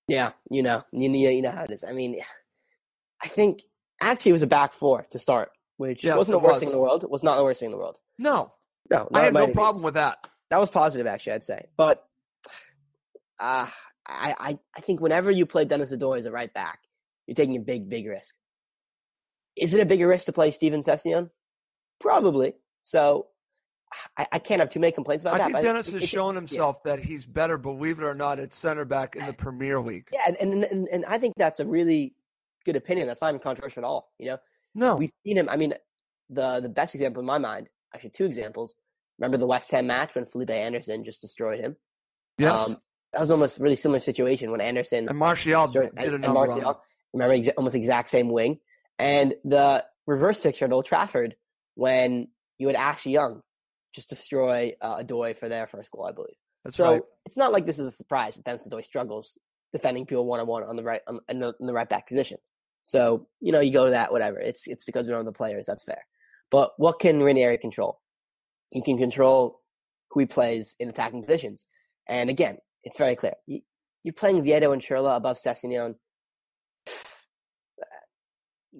[0.07, 1.83] Yeah, you know, you know, you know how it is.
[1.83, 2.19] I mean,
[3.21, 3.61] I think
[4.01, 6.59] actually it was a back four to start, which yes, wasn't the worst was.
[6.61, 7.03] thing in the world.
[7.03, 7.99] It was not the worst thing in the world.
[8.17, 8.53] No,
[8.89, 10.27] no, I had no problem with that.
[10.49, 11.33] That was positive, actually.
[11.33, 12.03] I'd say, but
[13.39, 13.67] uh,
[14.07, 16.79] I, I, I think whenever you play Dennis Odoi as a right back,
[17.27, 18.33] you're taking a big, big risk.
[19.55, 21.29] Is it a bigger risk to play Steven Sessegnon?
[21.99, 22.53] Probably.
[22.81, 23.27] So
[24.17, 25.47] I, I, can't have too many complaints about I that.
[25.47, 26.95] I think Denis has shown himself yeah.
[26.95, 30.07] that he's better, believe it or not, at center back in the Premier League.
[30.11, 32.13] Yeah, and, and and I think that's a really
[32.65, 33.07] good opinion.
[33.07, 34.11] That's not even controversial at all.
[34.19, 34.37] You know,
[34.75, 35.49] no, we've seen him.
[35.49, 35.73] I mean,
[36.29, 38.75] the the best example in my mind, actually, two examples.
[39.17, 41.75] Remember the West Ham match when Felipe Anderson just destroyed him?
[42.37, 42.77] Yes, um,
[43.11, 46.81] that was almost a really similar situation when Anderson and Martial did and, and Martial.
[47.13, 48.59] Remember, exa- almost exact same wing,
[48.99, 51.35] and the reverse picture at Old Trafford
[51.79, 53.41] when you had Ashley Young
[53.95, 56.35] just destroy uh, Odoi for their first goal, I believe.
[56.65, 57.01] That's so right.
[57.25, 59.37] it's not like this is a surprise that Denis Odoi struggles
[59.71, 62.09] defending people one on one on the right on, in, the, in the right back
[62.09, 62.37] position.
[62.83, 64.39] So you know you go to that whatever.
[64.39, 65.65] It's it's because we don't have the players.
[65.65, 66.03] That's fair.
[66.51, 68.01] But what can Ranieri control?
[68.71, 69.61] He can control
[70.11, 71.63] who he plays in attacking positions.
[72.09, 73.33] And again, it's very clear.
[73.47, 73.61] You,
[74.07, 75.95] are playing Vietto and Schürrle above Sessegnon.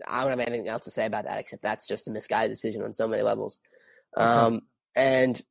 [0.08, 2.84] I don't have anything else to say about that except that's just a misguided decision
[2.84, 3.60] on so many levels.
[4.18, 4.26] Okay.
[4.26, 4.62] Um,
[4.96, 5.42] and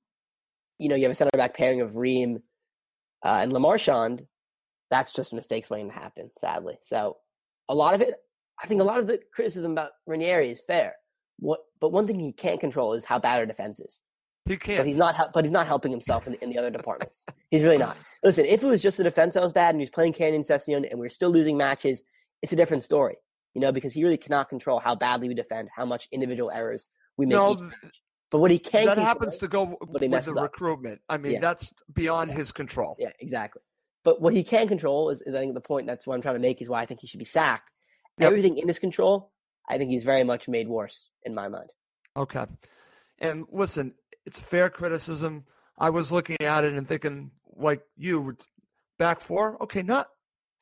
[0.79, 2.41] you know, you have a center back pairing of Ream
[3.25, 4.27] uh, and Le Marchand.
[4.91, 6.79] That's just mistakes waiting to happen, sadly.
[6.83, 7.17] So
[7.69, 8.15] a lot of it,
[8.63, 10.95] I think, a lot of the criticism about Ranieri is fair.
[11.41, 14.01] What, but one thing he can't control is how bad our defense is.
[14.47, 14.79] He can't.
[14.79, 15.33] But he's not.
[15.35, 17.25] But he's not helping himself in the, in the other departments.
[17.51, 17.97] He's really not.
[18.23, 20.43] Listen, if it was just the defense that was bad and he was playing Canyon
[20.43, 22.03] Sessegnon and we are still losing matches,
[22.43, 23.17] it's a different story
[23.55, 26.89] you know, because he really cannot control how badly we defend, how much individual errors
[27.17, 27.35] we make.
[27.35, 27.71] No,
[28.31, 31.01] but what he can that control, happens to go with the recruitment.
[31.09, 31.41] I mean, yeah.
[31.41, 32.37] that's beyond yeah.
[32.37, 32.97] his control.
[32.99, 33.63] Yeah, exactly.
[34.05, 36.37] But what he can control is, is, I think the point that's what I'm trying
[36.37, 37.71] to make is why I think he should be sacked.
[38.19, 38.27] Yep.
[38.27, 39.33] Everything in his control,
[39.69, 41.71] I think he's very much made worse in my mind.
[42.17, 42.47] Okay.
[43.19, 43.95] And listen,
[44.27, 45.45] it's fair criticism.
[45.79, 48.37] I was looking at it and thinking, like you,
[48.99, 50.09] back four, okay, not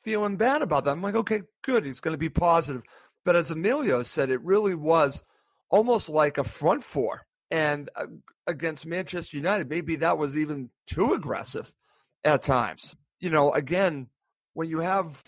[0.06, 0.92] feeling bad about that.
[0.92, 1.84] I'm like, okay, good.
[1.84, 2.84] He's going to be positive.
[3.24, 5.20] But as Emilio said, it really was
[5.68, 7.26] almost like a front four.
[7.50, 8.06] And uh,
[8.46, 11.74] against Manchester United, maybe that was even too aggressive
[12.22, 12.94] at times.
[13.18, 14.06] You know, again,
[14.54, 15.20] when you have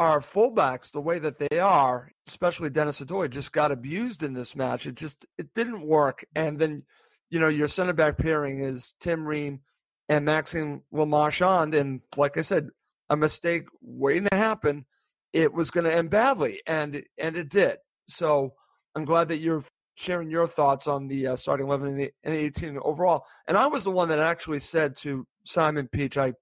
[0.00, 4.56] our fullbacks the way that they are, especially Dennis Odoi, just got abused in this
[4.56, 4.88] match.
[4.88, 6.24] It just it didn't work.
[6.34, 6.82] And then,
[7.30, 9.60] you know, your center back pairing is Tim Ream
[10.08, 11.76] and Maxime Le Marchand.
[11.76, 12.70] And like I said,
[13.10, 14.84] a mistake waiting to happen,
[15.32, 17.76] it was going to end badly, and and it did.
[18.08, 18.54] So
[18.94, 22.34] I'm glad that you're sharing your thoughts on the uh, starting 11 and the, and
[22.34, 23.24] the 18 overall.
[23.48, 26.34] And I was the one that actually said to Simon Peach, I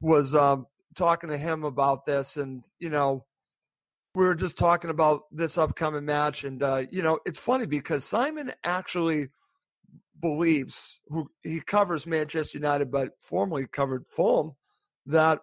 [0.00, 3.24] was um, talking to him about this, and you know,
[4.14, 8.04] we were just talking about this upcoming match, and uh, you know, it's funny because
[8.04, 9.28] Simon actually
[10.20, 14.52] believes who he covers Manchester United, but formerly covered Fulham,
[15.06, 15.40] that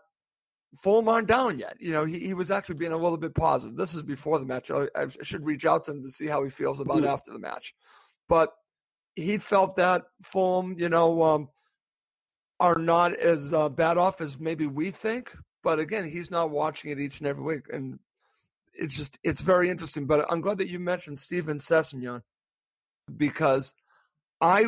[0.81, 1.77] Fulham aren't down yet.
[1.79, 3.77] You know, he, he was actually being a little bit positive.
[3.77, 4.71] This is before the match.
[4.71, 7.07] I, I should reach out to him to see how he feels about mm-hmm.
[7.07, 7.73] after the match.
[8.27, 8.53] But
[9.15, 11.49] he felt that Fulham, you know, um,
[12.59, 15.31] are not as uh, bad off as maybe we think.
[15.63, 17.99] But again, he's not watching it each and every week, and
[18.73, 20.05] it's just it's very interesting.
[20.05, 22.21] But I'm glad that you mentioned Steven Sessegnon
[23.17, 23.73] because
[24.41, 24.67] I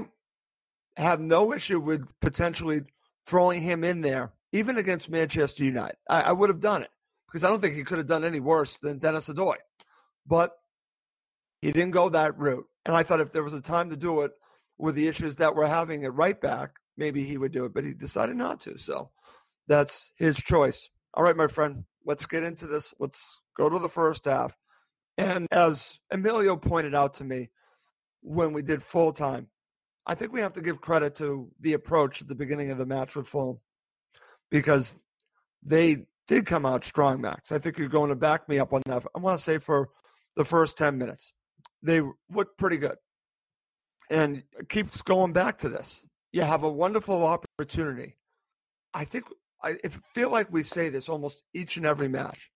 [0.95, 2.81] have no issue with potentially
[3.27, 5.97] throwing him in there even against Manchester United.
[6.09, 6.89] I, I would have done it
[7.27, 9.55] because I don't think he could have done any worse than Dennis Odoi.
[10.25, 10.51] But
[11.61, 12.65] he didn't go that route.
[12.85, 14.31] And I thought if there was a time to do it
[14.77, 17.83] with the issues that we're having at right back, maybe he would do it, but
[17.83, 18.77] he decided not to.
[18.77, 19.11] So
[19.67, 20.89] that's his choice.
[21.13, 22.93] All right, my friend, let's get into this.
[22.99, 24.55] Let's go to the first half.
[25.17, 27.49] And as Emilio pointed out to me
[28.21, 29.47] when we did full time,
[30.05, 32.85] I think we have to give credit to the approach at the beginning of the
[32.85, 33.59] match with Fulham
[34.49, 35.05] because
[35.63, 37.51] they did come out strong, Max.
[37.51, 39.03] I think you're going to back me up on that.
[39.15, 39.89] I want to say for
[40.35, 41.33] the first 10 minutes,
[41.81, 42.95] they looked pretty good.
[44.09, 46.05] And keeps going back to this.
[46.31, 48.15] You have a wonderful opportunity.
[48.93, 49.25] I think
[49.61, 49.75] I
[50.13, 52.51] feel like we say this almost each and every match.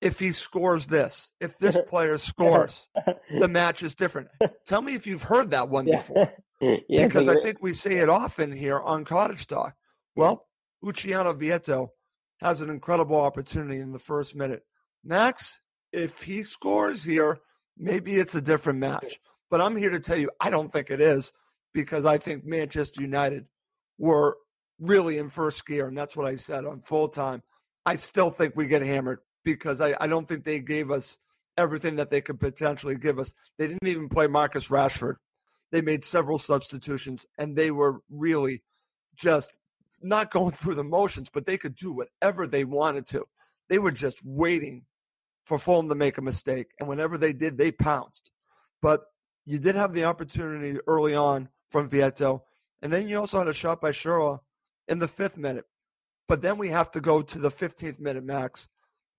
[0.00, 2.88] If he scores this, if this player scores,
[3.30, 4.28] the match is different.
[4.66, 6.32] Tell me if you've heard that one before.
[6.60, 9.74] yeah, because I think we say it often here on Cottage Talk.
[10.14, 10.46] Well,
[10.84, 11.92] Luciano Vietto
[12.40, 14.62] has an incredible opportunity in the first minute.
[15.02, 15.60] Max,
[15.92, 17.38] if he scores here,
[17.78, 19.18] maybe it's a different match.
[19.50, 21.32] But I'm here to tell you, I don't think it is
[21.72, 23.46] because I think Manchester United
[23.98, 24.36] were
[24.78, 27.42] really in first gear, and that's what I said on full time.
[27.86, 31.18] I still think we get hammered because I, I don't think they gave us
[31.56, 33.32] everything that they could potentially give us.
[33.58, 35.14] They didn't even play Marcus Rashford.
[35.72, 38.62] They made several substitutions, and they were really
[39.16, 39.50] just
[40.02, 43.24] not going through the motions, but they could do whatever they wanted to.
[43.68, 44.84] They were just waiting
[45.44, 46.68] for Fulham to make a mistake.
[46.78, 48.30] And whenever they did, they pounced.
[48.82, 49.02] But
[49.46, 52.44] you did have the opportunity early on from Vietto.
[52.82, 54.40] And then you also had a shot by Shola
[54.88, 55.64] in the fifth minute.
[56.28, 58.68] But then we have to go to the 15th minute max.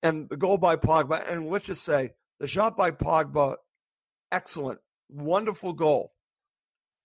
[0.04, 1.32] And the goal by Pogba.
[1.32, 3.56] And let's just say the shot by Pogba,
[4.32, 6.12] excellent, wonderful goal.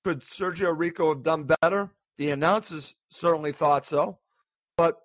[0.05, 1.91] Could Sergio Rico have done better?
[2.21, 4.19] The announcers certainly thought so.
[4.77, 4.99] But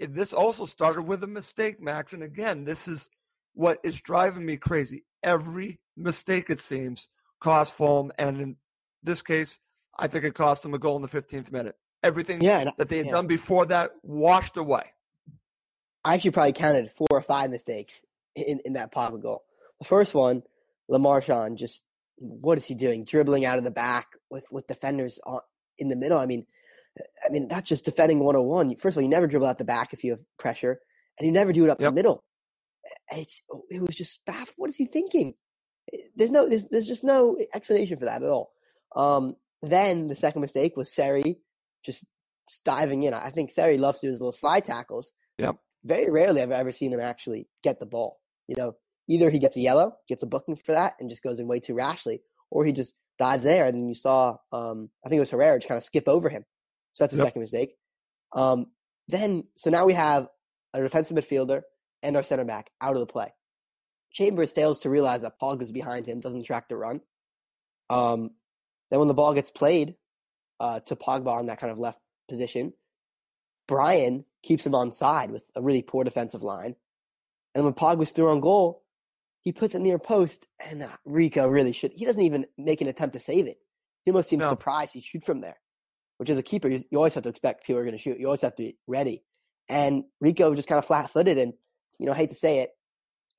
[0.00, 2.12] this also started with a mistake, Max.
[2.12, 3.08] And again, this is
[3.54, 5.04] what is driving me crazy.
[5.22, 8.10] Every mistake, it seems, cost Fulham.
[8.18, 8.56] And in
[9.04, 9.60] this case,
[9.96, 11.76] I think it cost them a goal in the 15th minute.
[12.02, 13.12] Everything yeah, that they had yeah.
[13.12, 14.86] done before that washed away.
[16.04, 18.02] I actually probably counted four or five mistakes
[18.34, 19.44] in, in that Pogba goal.
[19.78, 20.42] The first one,
[20.88, 21.84] Le Marchand just
[22.16, 23.04] what is he doing?
[23.04, 25.40] Dribbling out of the back with with defenders on,
[25.78, 26.18] in the middle.
[26.18, 26.46] I mean,
[27.24, 28.76] I mean, that's just defending 101.
[28.76, 30.80] First of all, you never dribble out the back if you have pressure,
[31.18, 31.90] and you never do it up yep.
[31.90, 32.24] the middle.
[33.10, 34.50] It's, it was just baff.
[34.56, 35.34] What is he thinking?
[35.92, 38.52] Eh, there's no, there's, there's just no explanation for that at all.
[38.94, 41.38] Um, then the second mistake was Seri
[41.84, 42.04] just
[42.64, 43.14] diving in.
[43.14, 45.12] I think Seri loves to do his little slide tackles.
[45.38, 45.56] Yep.
[45.84, 48.20] Very rarely have I ever seen him actually get the ball.
[48.48, 48.76] You know,
[49.08, 51.60] either he gets a yellow, gets a booking for that, and just goes in way
[51.60, 53.66] too rashly, or he just dives there.
[53.66, 56.28] And then you saw, um, I think it was Herrera just kind of skip over
[56.28, 56.44] him
[56.96, 57.26] so that's the yep.
[57.26, 57.76] second mistake.
[58.32, 58.68] Um,
[59.08, 60.28] then, so now we have
[60.72, 61.60] a defensive midfielder
[62.02, 63.34] and our center back out of the play.
[64.12, 67.02] Chambers fails to realize that Pogba's behind him, doesn't track the run.
[67.90, 68.30] Um,
[68.90, 69.96] then when the ball gets played
[70.58, 72.72] uh, to Pogba on that kind of left position,
[73.68, 76.76] Bryan keeps him on side with a really poor defensive line.
[77.54, 78.84] And when Pogba's through on goal,
[79.42, 81.92] he puts it near post, and uh, Rico really should.
[81.92, 83.58] He doesn't even make an attempt to save it.
[84.06, 84.48] He almost seems no.
[84.48, 85.58] surprised he shoots from there
[86.18, 88.18] which is a keeper, you, you always have to expect people are going to shoot.
[88.18, 89.22] You always have to be ready.
[89.68, 91.52] And Rico just kind of flat footed and,
[91.98, 92.70] you know, hate to say it,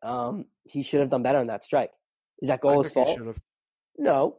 [0.03, 1.91] um, he should have done better on that strike.
[2.39, 3.19] Is that goal his fault?
[3.97, 4.37] No.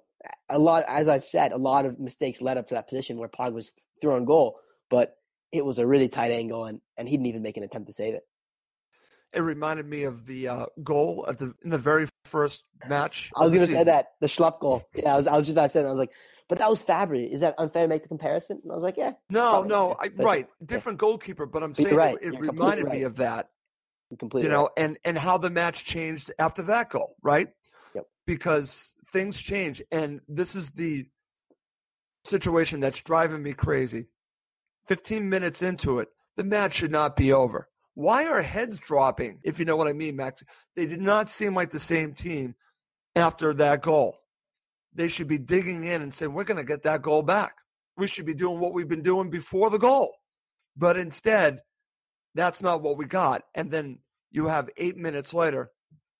[0.48, 3.28] A lot, as I've said, a lot of mistakes led up to that position where
[3.28, 4.58] Pogba's throwing goal,
[4.90, 5.16] but
[5.52, 7.92] it was a really tight angle and, and he didn't even make an attempt to
[7.92, 8.22] save it.
[9.32, 13.30] It reminded me of the uh, goal at the in the very first match.
[13.36, 14.82] I was going to say that the Schlupp goal.
[14.94, 15.88] Yeah, I was, I was just about to say that.
[15.88, 16.12] I was like,
[16.48, 17.30] but that was Fabri.
[17.30, 18.60] Is that unfair to make the comparison?
[18.62, 19.12] And I was like, yeah.
[19.30, 22.16] No, no, I, right, different goalkeeper, but I'm saying right.
[22.20, 22.94] it, it reminded right.
[22.94, 23.50] me of that.
[24.18, 24.70] completely, you know, right.
[24.84, 27.48] and and how the match changed after that goal, right?
[27.94, 28.06] Yep.
[28.26, 31.06] Because things change, and this is the
[32.24, 34.06] situation that's driving me crazy.
[34.86, 37.68] 15 minutes into it, the match should not be over.
[37.94, 40.42] Why are heads dropping, if you know what I mean, Max?
[40.76, 42.54] They did not seem like the same team
[43.16, 44.20] after that goal.
[44.94, 47.54] They should be digging in and saying, we're going to get that goal back.
[47.96, 50.14] We should be doing what we've been doing before the goal.
[50.76, 51.60] But instead,
[52.34, 53.42] that's not what we got.
[53.54, 53.98] And then
[54.30, 55.70] you have eight minutes later,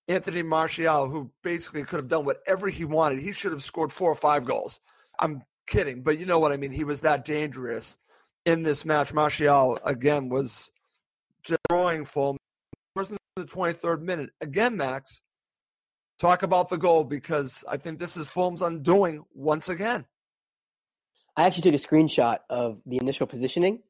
[0.09, 3.21] Anthony Martial, who basically could have done whatever he wanted.
[3.21, 4.81] He should have scored four or five goals.
[5.19, 6.73] I'm kidding, but you know what I mean.
[6.73, 7.97] He was that dangerous
[8.47, 9.13] in this match.
[9.13, 10.71] Martial, again, was
[11.69, 12.37] drawing in
[13.37, 14.31] the 23rd minute.
[14.41, 15.21] Again, Max,
[16.19, 20.05] talk about the goal because I think this is Fulham's undoing once again.
[21.37, 23.83] I actually took a screenshot of the initial positioning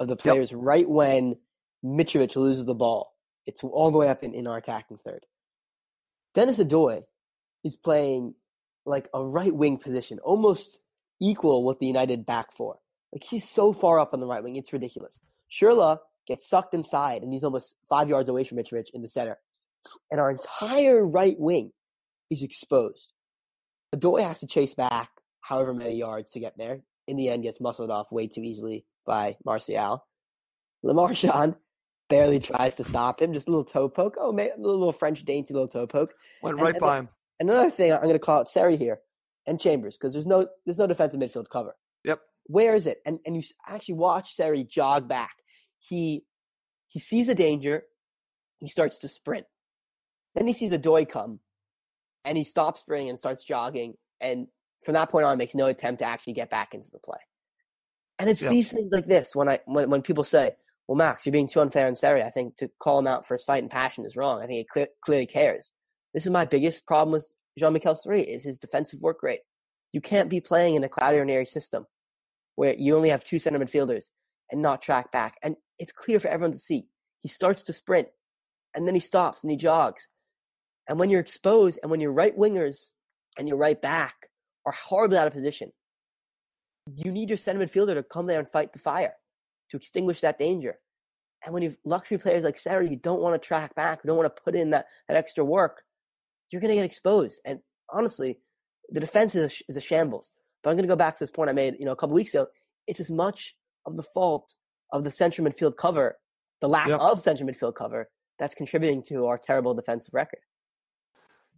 [0.00, 0.60] of the players yep.
[0.62, 1.36] right when
[1.84, 3.14] Mitrovic loses the ball.
[3.46, 5.26] It's all the way up in, in our attacking third.
[6.32, 7.02] Dennis Odoi
[7.62, 8.34] is playing
[8.86, 10.80] like a right wing position, almost
[11.20, 12.78] equal with the United back four.
[13.12, 15.20] Like he's so far up on the right wing, it's ridiculous.
[15.50, 19.38] Schürrle gets sucked inside, and he's almost five yards away from Mitrovic in the center.
[20.10, 21.70] And our entire right wing
[22.30, 23.12] is exposed.
[23.94, 26.80] Odoi has to chase back however many yards to get there.
[27.06, 30.04] In the end, gets muscled off way too easily by Martial.
[30.82, 31.54] Le Marchand
[32.08, 34.16] barely tries to stop him, just a little toe poke.
[34.18, 36.14] Oh, man, a little French dainty little toe poke.
[36.42, 37.08] Went right and, by him.
[37.40, 39.00] Another thing, I'm going to call it Seri here
[39.46, 41.74] and Chambers because there's no there's no defensive midfield cover.
[42.04, 42.20] Yep.
[42.46, 42.98] Where is it?
[43.04, 45.36] And and you actually watch Seri jog back
[45.88, 46.24] he
[46.88, 47.82] he sees a danger,
[48.60, 49.46] he starts to sprint.
[50.34, 51.40] Then he sees Odoi come,
[52.24, 53.94] and he stops sprinting and starts jogging.
[54.20, 54.48] And
[54.84, 57.18] from that point on, makes no attempt to actually get back into the play.
[58.18, 61.32] And it's these things like this when I when, when people say, "Well, Max, you're
[61.32, 63.70] being too unfair and Seri." I think to call him out for his fight and
[63.70, 64.40] passion is wrong.
[64.40, 65.72] I think he clear, clearly cares.
[66.12, 69.40] This is my biggest problem with Jean-Michel Seri is his defensive work rate.
[69.92, 71.86] You can't be playing in a Claudio Ranieri system
[72.56, 74.10] where you only have two center midfielders
[74.50, 75.36] and not track back.
[75.42, 76.88] And it's clear for everyone to see.
[77.18, 78.08] He starts to sprint
[78.74, 80.08] and then he stops and he jogs.
[80.88, 82.90] And when you're exposed and when your right wingers
[83.38, 84.14] and your right back
[84.66, 85.72] are horribly out of position,
[86.94, 89.14] you need your center midfielder to come there and fight the fire
[89.70, 90.78] to extinguish that danger.
[91.44, 94.08] And when you have luxury players like Seri, you don't want to track back, you
[94.08, 95.82] don't want to put in that, that extra work,
[96.50, 97.40] you're going to get exposed.
[97.44, 98.38] And honestly,
[98.90, 100.32] the defense is a, is a shambles.
[100.62, 102.14] But I'm going to go back to this point I made, you know, a couple
[102.14, 102.46] weeks ago.
[102.86, 103.54] It's as much
[103.86, 104.54] of the fault
[104.92, 106.16] of the central midfield cover,
[106.60, 107.00] the lack yep.
[107.00, 110.40] of central midfield cover, that's contributing to our terrible defensive record.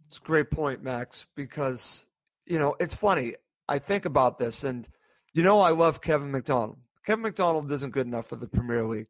[0.07, 2.07] It's a great point, Max, because,
[2.45, 3.35] you know, it's funny.
[3.67, 4.87] I think about this, and,
[5.33, 6.77] you know, I love Kevin McDonald.
[7.05, 9.07] Kevin McDonald isn't good enough for the Premier League.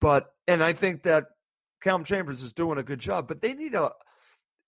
[0.00, 1.26] But, and I think that
[1.82, 3.90] Callum Chambers is doing a good job, but they need a,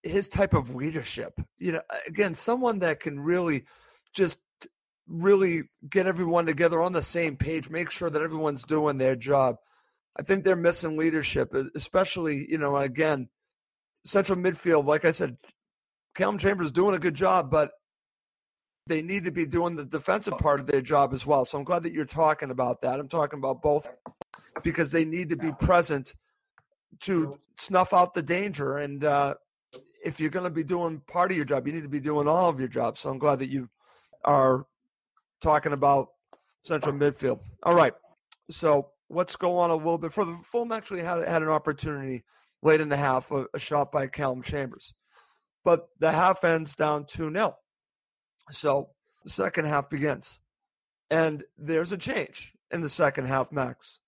[0.03, 1.33] his type of leadership.
[1.59, 3.65] You know, again, someone that can really
[4.13, 4.39] just
[5.07, 9.57] really get everyone together on the same page, make sure that everyone's doing their job.
[10.17, 13.29] I think they're missing leadership, especially, you know, again,
[14.05, 15.37] central midfield, like I said,
[16.15, 17.71] Callum Chambers is doing a good job, but
[18.87, 21.45] they need to be doing the defensive part of their job as well.
[21.45, 22.99] So I'm glad that you're talking about that.
[22.99, 23.89] I'm talking about both
[24.63, 26.15] because they need to be present
[27.01, 28.79] to snuff out the danger.
[28.79, 29.35] And uh,
[30.05, 32.27] if you're going to be doing part of your job, you need to be doing
[32.27, 32.99] all of your job.
[32.99, 33.69] So I'm glad that you
[34.25, 34.67] are
[35.41, 36.09] talking about
[36.65, 37.41] central midfield.
[37.63, 37.95] All right.
[38.51, 40.37] So let's go on a little bit further.
[40.45, 42.25] Fulham actually had had an opportunity
[42.63, 44.95] late in the half, a, a shot by Callum Chambers.
[45.65, 47.57] But the half ends down 2 0.
[48.51, 48.91] So
[49.25, 50.41] the second half begins.
[51.11, 53.99] And there's a change in the second half, Max.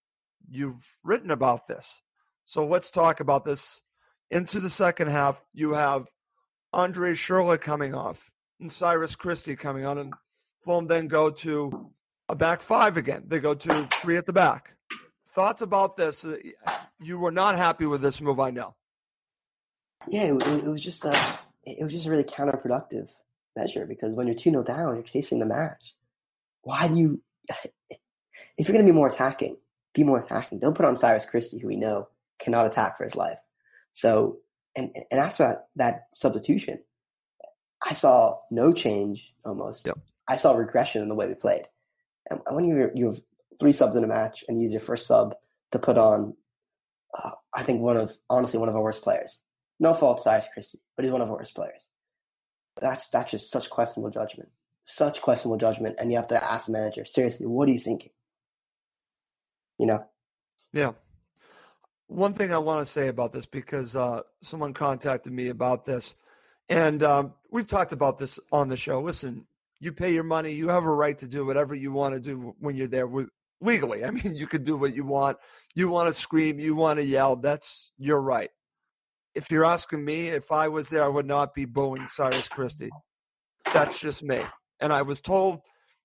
[0.49, 2.01] You've written about this.
[2.45, 3.83] So let's talk about this.
[4.31, 6.09] Into the second half, you have
[6.73, 8.31] Andre Schürrle coming off
[8.61, 9.99] and Cyrus Christie coming on.
[9.99, 10.15] And
[10.63, 11.91] Fulham then go to
[12.29, 13.25] a back five again.
[13.27, 14.75] They go to three at the back.
[15.29, 16.25] Thoughts about this?
[16.25, 16.39] Uh,
[17.01, 18.75] You were not happy with this move, I know.
[20.09, 21.17] Yeah, it, it was just a,
[21.65, 23.09] it was just a really counterproductive
[23.57, 25.95] measure because when you're 2 0 down, you're chasing the match.
[26.63, 27.23] Why do you,
[28.59, 29.57] if you're going to be more attacking,
[29.95, 30.59] Be more attacking.
[30.59, 33.39] Don't put on Cyrus Christie, who we know cannot attack for his life.
[33.93, 34.39] So,
[34.77, 36.81] and and after that that substitution,
[37.83, 39.87] I saw no change almost.
[39.87, 39.99] Yep.
[40.27, 41.69] I saw regression in the way we played.
[42.29, 43.21] And when you you have
[43.61, 45.37] three subs in a match and you use your first sub
[45.71, 46.35] to put on,
[47.15, 49.41] uh, I think one of honestly one of our worst players.
[49.81, 51.89] No fault Cyrus Christie, but he's one of our worst players.
[52.81, 54.51] That's that's just such questionable judgment,
[54.85, 58.11] such questionable judgment, and you have to ask the manager seriously, what are you thinking?
[59.79, 60.05] You know.
[60.73, 60.93] Yeah.
[62.07, 66.15] One thing I want to say about this because uh, someone contacted me about this,
[66.69, 69.01] and um, we've talked about this on the show.
[69.01, 69.47] Listen,
[69.81, 72.55] you pay your money, you have a right to do whatever you want to do
[72.59, 73.29] when you're there with,
[73.65, 74.05] legally.
[74.05, 75.39] I mean, you can do what you want.
[75.75, 77.37] You want to scream, you want to yell.
[77.37, 78.51] That's your right.
[79.35, 82.91] If you're asking me, if I was there, I would not be booing Cyrus Christie.
[83.73, 84.41] That's just me.
[84.81, 85.61] And I was told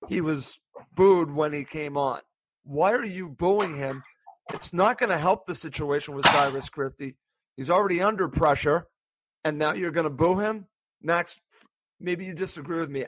[0.08, 0.60] he was
[0.96, 2.22] booed when he came on.
[2.64, 4.02] Why are you booing him?
[4.54, 7.16] It's not going to help the situation with Cyrus Christie.
[7.56, 8.88] He's already under pressure,
[9.44, 10.66] and now you're going to boo him?
[11.02, 11.38] Max,
[12.00, 13.06] maybe you disagree with me.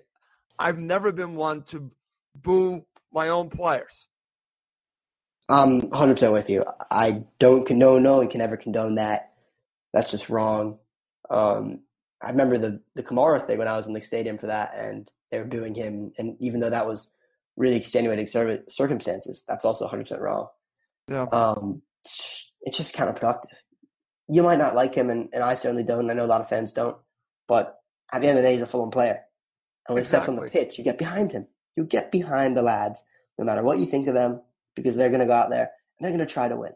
[0.60, 1.90] I've never been one to
[2.36, 4.08] boo my own players.
[5.52, 6.64] I'm 100% with you.
[6.90, 9.34] I don't condone, no one can ever condone that.
[9.94, 10.80] That's just wrong.
[11.30, 11.82] Um,
[12.24, 15.12] I remember the, the Kamara thing when I was in the stadium for that, and
[15.30, 16.14] they were booing him.
[16.18, 17.12] And even though that was
[17.58, 18.28] really extenuating
[18.70, 20.48] circumstances, that's also 100% wrong.
[21.10, 21.24] Yeah.
[21.24, 21.82] Um,
[22.62, 23.58] it's just counterproductive.
[24.30, 26.10] You might not like him, and, and I certainly don't.
[26.10, 26.96] I know a lot of fans don't.
[27.50, 27.78] But
[28.14, 29.20] at the end of the day, he's a Fulham player.
[29.88, 30.20] And when exactly.
[30.20, 31.48] he steps on the pitch, you get behind him.
[31.76, 33.04] You get behind the lads,
[33.38, 34.42] no matter what you think of them,
[34.76, 35.70] because they're going to go out there
[36.00, 36.72] and they're going to try to win.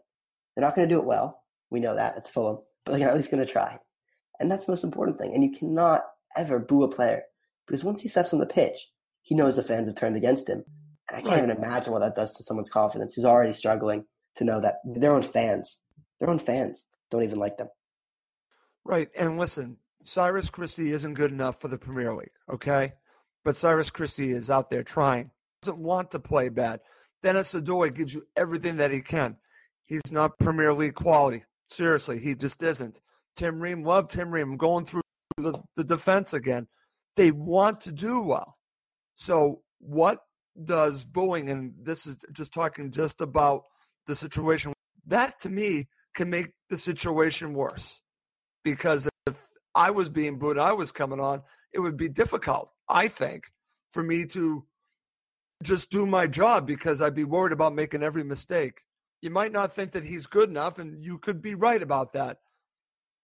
[0.54, 1.42] They're not going to do it well.
[1.70, 2.16] We know that.
[2.16, 2.58] It's Fulham.
[2.84, 3.78] But they're at least going to try.
[4.38, 5.34] And that's the most important thing.
[5.34, 6.02] And you cannot
[6.36, 7.22] ever boo a player
[7.66, 8.88] because once he steps on the pitch,
[9.22, 10.64] he knows the fans have turned against him.
[11.08, 11.44] And I can't right.
[11.44, 14.04] even imagine what that does to someone's confidence who's already struggling
[14.36, 15.80] to know that their own fans,
[16.20, 17.68] their own fans don't even like them.
[18.84, 19.08] Right.
[19.16, 22.92] And listen, Cyrus Christie isn't good enough for the Premier League, okay?
[23.44, 25.30] But Cyrus Christie is out there trying.
[25.62, 26.80] Doesn't want to play bad.
[27.26, 29.36] Denis Odoi gives you everything that he can.
[29.84, 31.42] He's not Premier League quality.
[31.66, 33.00] Seriously, he just isn't.
[33.34, 34.56] Tim Ream, love Tim Ream.
[34.56, 35.02] Going through
[35.36, 36.68] the, the defense again.
[37.16, 38.56] They want to do well.
[39.16, 40.20] So what
[40.62, 43.64] does booing, and this is just talking just about
[44.06, 44.72] the situation,
[45.08, 48.02] that to me can make the situation worse.
[48.62, 49.36] Because if
[49.74, 53.42] I was being booed, I was coming on, it would be difficult, I think,
[53.90, 54.64] for me to
[55.62, 58.80] just do my job because I'd be worried about making every mistake.
[59.22, 62.38] You might not think that he's good enough, and you could be right about that.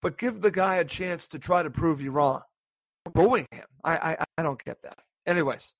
[0.00, 2.42] But give the guy a chance to try to prove you wrong.
[3.12, 4.98] Booing him, I, I, I don't get that.
[5.26, 5.74] Anyways,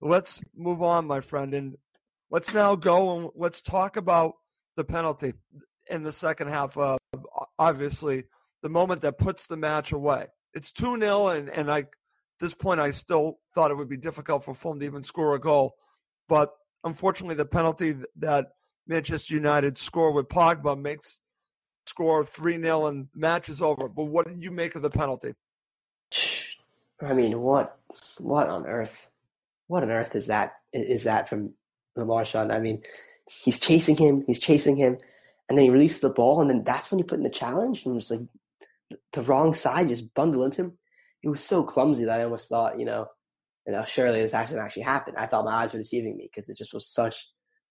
[0.00, 1.76] let's move on, my friend, and
[2.30, 4.34] let's now go and let's talk about
[4.76, 5.34] the penalty
[5.90, 6.76] in the second half.
[6.76, 6.98] Of
[7.58, 8.24] obviously,
[8.62, 10.26] the moment that puts the match away.
[10.54, 11.84] It's two 0 and and I
[12.40, 15.40] this point, I still thought it would be difficult for Fulham to even score a
[15.40, 15.76] goal.
[16.28, 16.50] But
[16.84, 18.48] unfortunately, the penalty that
[18.86, 21.20] Manchester United score with Pogba makes
[21.86, 23.88] score 3 0 and match is over.
[23.88, 25.34] But what did you make of the penalty?
[27.02, 27.78] I mean, what
[28.18, 29.08] what on earth?
[29.68, 30.54] What on earth is that?
[30.72, 31.54] Is that from
[31.96, 32.52] Le Marchand?
[32.52, 32.82] I mean,
[33.26, 34.98] he's chasing him, he's chasing him,
[35.48, 37.86] and then he releases the ball, and then that's when you put in the challenge,
[37.86, 38.20] and just like
[39.12, 40.78] the wrong side just bundle into him
[41.22, 43.06] it was so clumsy that I almost thought, you know,
[43.66, 45.16] you know, surely this accident actually happened.
[45.18, 47.26] I thought my eyes were deceiving me because it just was such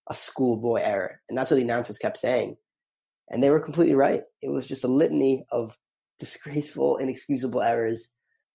[0.09, 1.21] a schoolboy error.
[1.27, 2.57] And that's what the announcers kept saying.
[3.29, 4.21] And they were completely right.
[4.41, 5.75] It was just a litany of
[6.19, 8.07] disgraceful, inexcusable errors.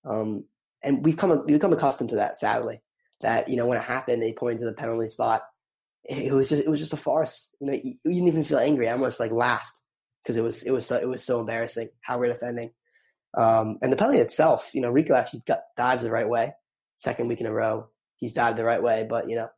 [0.08, 0.44] Um,
[0.82, 2.80] and we've come we've become accustomed to that, sadly.
[3.20, 5.42] That, you know, when it happened, they pointed to the penalty spot.
[6.04, 7.48] It was just it was just a farce.
[7.60, 8.88] You know, you, you didn't even feel angry.
[8.88, 9.80] I almost like laughed
[10.22, 12.70] because it was it was so it was so embarrassing how we're defending.
[13.36, 16.52] Um, and the penalty itself, you know, Rico actually got dives the right way.
[16.96, 19.48] Second week in a row, he's dived the right way, but you know,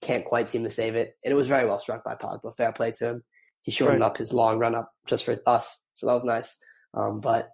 [0.00, 1.14] can't quite seem to save it.
[1.24, 2.56] And it was very well struck by Pogba.
[2.56, 3.24] Fair play to him.
[3.62, 4.06] He shortened right.
[4.06, 6.56] up his long run up just for us, so that was nice.
[6.94, 7.50] Um, but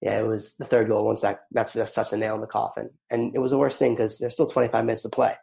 [0.00, 1.04] yeah, it was the third goal.
[1.04, 3.78] Once that that's just such a nail in the coffin, and it was the worst
[3.78, 5.34] thing because there's still 25 minutes to play.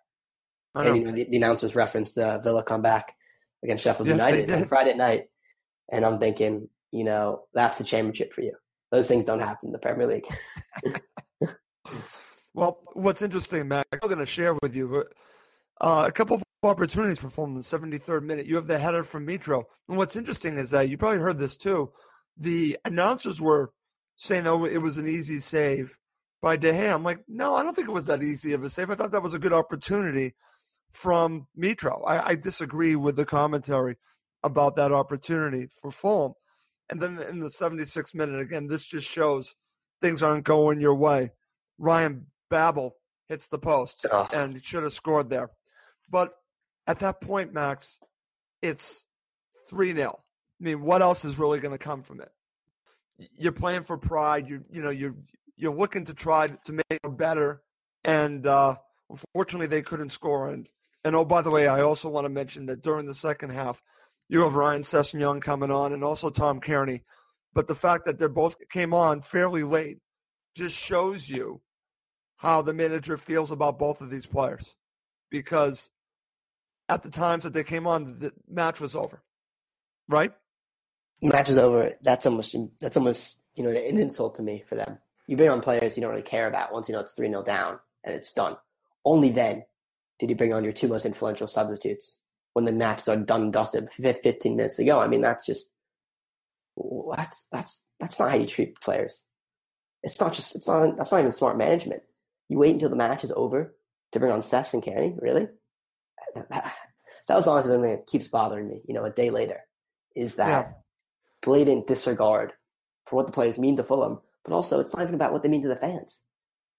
[0.75, 3.13] And you know, the, the, announcers referenced the Villa comeback
[3.63, 5.23] against Sheffield yes, United on Friday night,
[5.91, 8.53] and I'm thinking, you know, that's the championship for you.
[8.95, 10.25] Those things don't happen in the Premier League.
[12.53, 15.03] well, what's interesting, Matt, I'm going to share with you
[15.81, 18.45] uh, a couple of opportunities for Fulham in the 73rd minute.
[18.45, 19.65] You have the header from Mitro.
[19.89, 21.91] And what's interesting is that you probably heard this too.
[22.37, 23.73] The announcers were
[24.15, 25.97] saying, oh, it was an easy save
[26.41, 26.93] by De Gea.
[26.93, 28.91] I'm like, no, I don't think it was that easy of a save.
[28.91, 30.35] I thought that was a good opportunity
[30.93, 32.01] from Mitro.
[32.07, 33.97] I, I disagree with the commentary
[34.43, 36.31] about that opportunity for Fulham.
[36.89, 39.55] And then in the 76th minute, again, this just shows
[40.01, 41.31] things aren't going your way.
[41.77, 42.95] Ryan Babel
[43.27, 44.29] hits the post Ugh.
[44.33, 45.49] and he should have scored there.
[46.09, 46.33] But
[46.87, 47.99] at that point, Max,
[48.61, 49.05] it's
[49.69, 50.11] 3 0.
[50.11, 52.29] I mean, what else is really going to come from it?
[53.37, 54.47] You're playing for pride.
[54.47, 55.15] You you know you're
[55.55, 57.61] you're looking to try to make it better,
[58.03, 58.75] and uh,
[59.09, 60.49] unfortunately they couldn't score.
[60.49, 60.67] And
[61.05, 63.81] and oh by the way, I also want to mention that during the second half,
[64.27, 67.01] you have Ryan Sessegnon coming on, and also Tom Cairney.
[67.53, 69.99] But the fact that they both came on fairly late
[70.55, 71.61] just shows you
[72.37, 74.75] how the manager feels about both of these players,
[75.29, 75.89] because
[76.89, 79.21] at the times that they came on, the match was over,
[80.09, 80.33] right?
[81.21, 81.93] Match is over.
[82.01, 84.97] That's almost that's almost you know an insult to me for them.
[85.27, 87.43] You bring on players you don't really care about once you know it's three 0
[87.43, 88.57] down and it's done.
[89.05, 89.63] Only then
[90.19, 92.19] did you bring on your two most influential substitutes
[92.55, 94.97] when the matches are done and dusted, fifteen minutes ago.
[94.99, 95.71] I mean, that's just
[97.11, 99.25] that's that's that's not how you treat players.
[100.03, 102.01] It's not just it's not that's not even smart management.
[102.47, 103.75] You wait until the match is over
[104.13, 105.49] to bring on Sess and Cairney, really?
[106.33, 106.73] That,
[107.27, 108.81] that was honestly the thing that keeps bothering me.
[108.87, 109.59] You know, a day later,
[110.15, 110.71] is that Yeah.
[111.41, 112.53] blatant disregard
[113.05, 115.49] for what the players mean to Fulham, but also it's not even about what they
[115.49, 116.21] mean to the fans.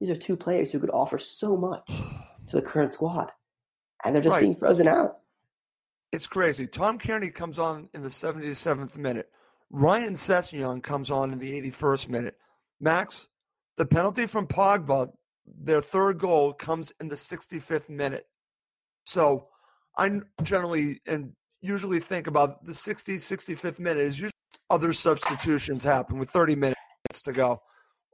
[0.01, 1.87] These are two players who could offer so much
[2.47, 3.31] to the current squad,
[4.03, 4.41] and they're just Right.
[4.41, 5.19] being frozen out.
[6.17, 6.67] It's crazy.
[6.67, 9.29] Tom Cairney comes on in the 77th minute.
[9.69, 12.37] Ryan Sessegnon comes on in the 81st minute.
[12.81, 13.29] Max,
[13.77, 15.11] the penalty from Pogba,
[15.45, 18.25] their third goal, comes in the 65th minute.
[19.05, 19.49] So
[19.99, 24.33] I generally and usually think about the 60, 65th minute is usually
[24.71, 27.61] other substitutions happen with 30 minutes to go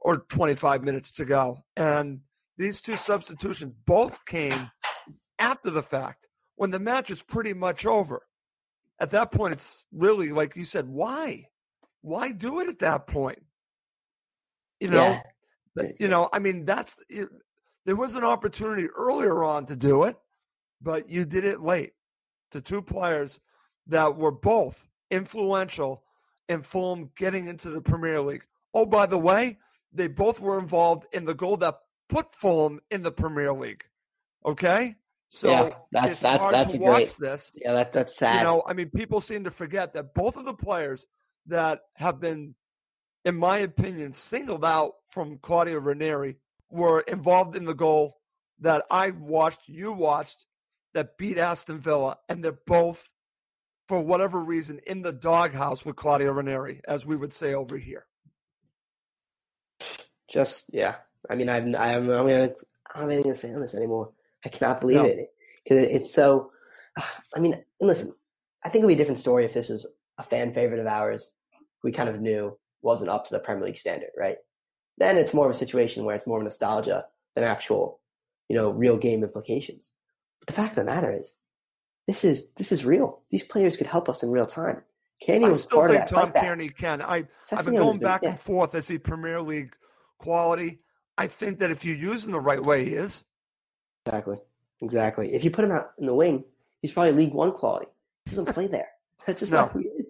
[0.01, 1.63] or 25 minutes to go.
[1.77, 2.19] And
[2.57, 4.69] these two substitutions both came
[5.39, 6.27] after the fact
[6.63, 8.21] when the match is pretty much over.
[9.01, 11.43] At that point, it's really like you said, why?
[12.03, 13.43] Why do it at that point?
[14.79, 15.19] You know,
[15.75, 15.91] Yeah.
[15.99, 17.27] you know, I mean, that's it,
[17.83, 20.15] there was an opportunity earlier on to do it,
[20.81, 21.95] but you did it late.
[22.51, 23.41] To two players
[23.87, 26.05] that were both influential
[26.47, 28.45] in Fulham getting into the Premier League.
[28.73, 29.59] Oh, by the way,
[29.91, 31.75] they both were involved in the goal that
[32.07, 33.83] put Fulham in the Premier League.
[34.45, 34.95] Okay,
[35.35, 37.51] so Yeah, that's- it's that's- hard that's to a watch great- this.
[37.55, 38.37] Yeah, that that's sad.
[38.37, 41.07] You know, I mean, people seem to forget that both of the players
[41.47, 42.55] that have been,
[43.25, 46.37] in my opinion, singled out from Claudio Ranieri
[46.69, 48.19] were involved in the goal
[48.59, 50.45] that I watched, you watched,
[50.93, 53.09] that beat Aston Villa, and they're both,
[53.87, 58.05] for whatever reason, in the doghouse with Claudio Ranieri, as we would say over here.
[60.29, 60.95] Just yeah.
[61.29, 62.55] I mean, I've I am I mean, I don't
[62.95, 64.11] have anything to say on this anymore.
[64.45, 65.05] I cannot believe No.
[65.05, 65.29] it.
[65.65, 66.51] It's so.
[67.35, 68.13] I mean, and listen,
[68.63, 69.85] I think it would be a different story if this was
[70.17, 71.31] a fan favorite of ours.
[71.83, 74.37] We kind of knew wasn't up to the Premier League standard, right?
[74.97, 77.99] Then it's more of a situation where it's more of nostalgia than actual,
[78.49, 79.91] you know, real game implications.
[80.39, 81.33] But the fact of the matter is,
[82.07, 83.21] this is this is real.
[83.31, 84.83] These players could help us in real time.
[85.21, 86.09] Kenny was part of that.
[86.09, 86.31] Tom.
[86.33, 87.01] Cairney can.
[87.01, 88.31] I, I've been going back yeah.
[88.31, 89.73] and forth as a Premier League
[90.19, 90.79] quality.
[91.17, 93.23] I think that if you use him the right way, he is.
[94.05, 94.37] Exactly.
[94.81, 95.33] Exactly.
[95.33, 96.43] If you put him out in the wing,
[96.81, 97.87] he's probably League One quality.
[98.25, 98.87] He doesn't play there.
[99.25, 99.59] That's just No.
[99.59, 100.05] not who he is.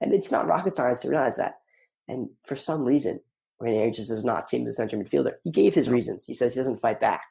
[0.00, 1.60] And it's not rocket science to realize that.
[2.08, 3.20] And for some reason,
[3.60, 5.32] Ranieri just does not seem the central midfielder.
[5.44, 6.24] He gave his reasons.
[6.24, 7.22] He says he doesn't fight back.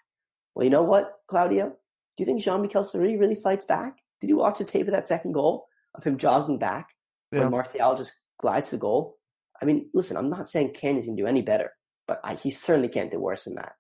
[0.55, 1.68] Well, you know what, Claudio?
[1.70, 1.76] Do
[2.24, 3.97] you think Jean Michel Seri really fights back?
[4.22, 6.89] Did you watch the tape of that second goal of him jogging back
[7.32, 7.41] Yeah.
[7.41, 9.18] when Martial just glides the goal?
[9.61, 11.72] I mean, listen, I'm not saying Kenny's going to do any better,
[12.07, 13.74] but I, he certainly can't do worse than that.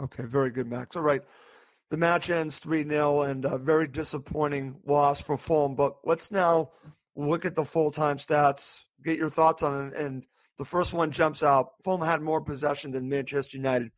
[0.00, 0.96] Okay, very good, Max.
[0.96, 1.22] All right.
[1.90, 5.74] The match ends 3 0 and a very disappointing loss for Fulham.
[5.74, 6.70] But let's now
[7.16, 9.96] look at the full time stats, get your thoughts on it.
[9.96, 10.24] And
[10.56, 11.72] the first one jumps out.
[11.84, 13.90] Fulham had more possession than Manchester United,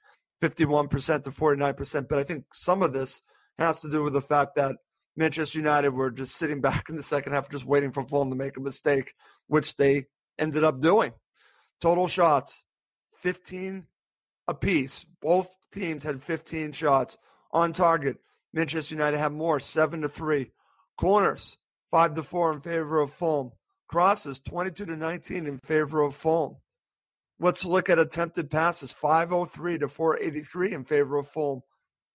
[0.42, 2.08] 51% to 49%.
[2.08, 3.22] But I think some of this
[3.58, 4.74] has to do with the fact that
[5.16, 8.36] Manchester United were just sitting back in the second half, just waiting for Fulham to
[8.36, 9.12] make a mistake,
[9.46, 10.06] which they
[10.38, 11.12] ended up doing.
[11.80, 12.64] Total shots,
[13.20, 13.86] 15
[14.48, 15.06] apiece.
[15.20, 17.16] Both teams had 15 shots
[17.52, 18.18] on target.
[18.52, 20.50] Manchester United have more, seven to three.
[20.96, 21.56] Corners,
[21.90, 23.52] five to four in favor of Fulham.
[23.88, 26.56] Crosses, 22 to 19 in favor of Fulham.
[27.38, 31.60] Let's look at attempted passes, 503 to 483 in favor of Fulham.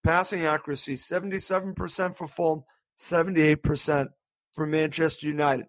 [0.04, 2.64] Passing accuracy, 77% for Fulham,
[2.98, 4.08] 78%
[4.54, 5.66] for Manchester United.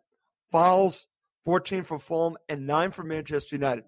[0.51, 1.09] Fouls,
[1.45, 3.85] 14 for Fulham and 9 for Manchester United.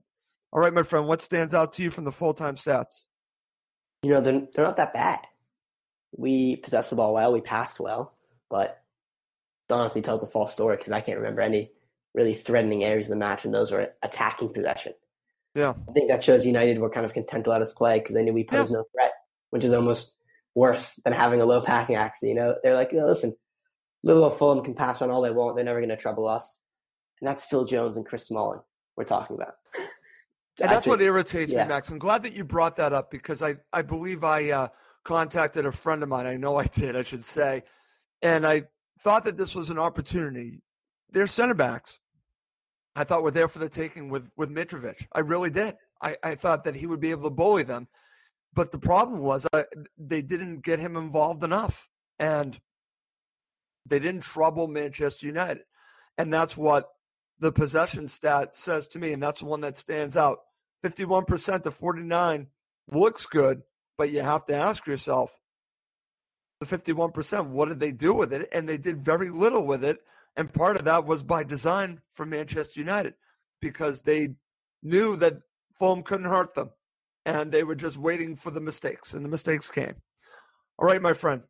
[0.52, 3.02] All right, my friend, what stands out to you from the full time stats?
[4.02, 5.20] you know, they're, they're not that bad.
[6.16, 8.14] We possessed the ball well, we passed well,
[8.48, 8.82] but
[9.70, 11.70] honestly tells a false story because I can't remember any
[12.14, 14.94] really threatening areas of the match, and those were attacking possession.
[15.54, 15.74] Yeah.
[15.88, 18.22] I think that shows United were kind of content to let us play because they
[18.22, 18.78] knew we posed yeah.
[18.78, 19.12] no threat,
[19.50, 20.14] which is almost
[20.54, 22.28] worse than having a low passing accuracy.
[22.28, 23.36] You know, they're like, listen,
[24.02, 25.56] Liverpool Fulham can pass on all they want.
[25.56, 26.58] They're never going to trouble us.
[27.20, 28.60] And that's Phil Jones and Chris Smalling
[28.96, 29.54] we're talking about.
[30.60, 31.64] and that's think, what irritates yeah.
[31.64, 31.88] me, Max.
[31.88, 34.68] I'm glad that you brought that up because I, I believe I uh,
[35.04, 36.26] contacted a friend of mine.
[36.26, 37.62] I know I did, I should say.
[38.22, 38.64] And I
[39.00, 40.60] thought that this was an opportunity.
[41.10, 41.98] They're center backs.
[42.94, 45.06] I thought were there for the taking with, with Mitrovic.
[45.12, 45.76] I really did.
[46.02, 47.88] I, I thought that he would be able to bully them.
[48.52, 49.62] But the problem was uh,
[49.96, 51.88] they didn't get him involved enough.
[52.18, 52.58] And
[53.86, 55.62] they didn't trouble Manchester United.
[56.18, 56.88] And that's what
[57.38, 59.12] the possession stat says to me.
[59.12, 60.40] And that's the one that stands out.
[60.84, 62.46] 51% to 49
[62.90, 63.62] looks good,
[63.98, 65.36] but you have to ask yourself
[66.60, 68.48] the 51%, what did they do with it?
[68.52, 69.98] And they did very little with it.
[70.36, 73.14] And part of that was by design for Manchester United
[73.60, 74.34] because they
[74.82, 75.40] knew that
[75.74, 76.70] Fulham couldn't hurt them.
[77.26, 79.94] And they were just waiting for the mistakes, and the mistakes came.
[80.78, 81.42] All right, my friend.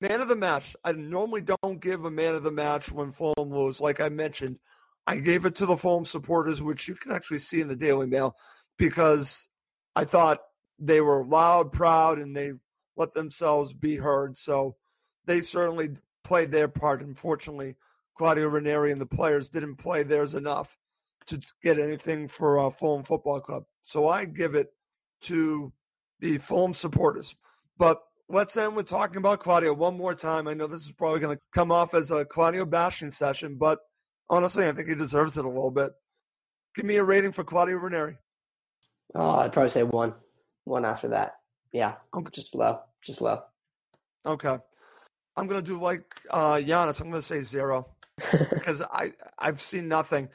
[0.00, 0.74] Man of the match.
[0.84, 3.80] I normally don't give a man of the match when Fulham lose.
[3.80, 4.58] Like I mentioned,
[5.06, 8.06] I gave it to the Fulham supporters, which you can actually see in the Daily
[8.06, 8.36] Mail,
[8.76, 9.48] because
[9.94, 10.40] I thought
[10.78, 12.52] they were loud, proud, and they
[12.96, 14.36] let themselves be heard.
[14.36, 14.76] So
[15.26, 15.90] they certainly
[16.24, 17.02] played their part.
[17.02, 17.76] Unfortunately,
[18.16, 20.76] Claudio Ranieri and the players didn't play theirs enough
[21.26, 23.64] to get anything for uh, Fulham Football Club.
[23.82, 24.68] So I give it
[25.22, 25.72] to
[26.20, 27.34] the Fulham supporters.
[27.78, 30.48] But let's end with talking about Claudio one more time.
[30.48, 33.80] I know this is probably going to come off as a Claudio bashing session, but
[34.30, 35.92] honestly, I think he deserves it a little bit.
[36.74, 38.18] Give me a rating for Claudio Ranieri.
[39.14, 40.14] Oh, I'd probably say one.
[40.64, 41.36] One after that.
[41.72, 42.30] Yeah, okay.
[42.32, 42.80] just low.
[43.02, 43.42] Just low.
[44.24, 44.58] Okay.
[45.36, 47.00] I'm going to do like uh, Giannis.
[47.00, 47.86] I'm going to say zero
[48.32, 50.28] because I, I've seen nothing.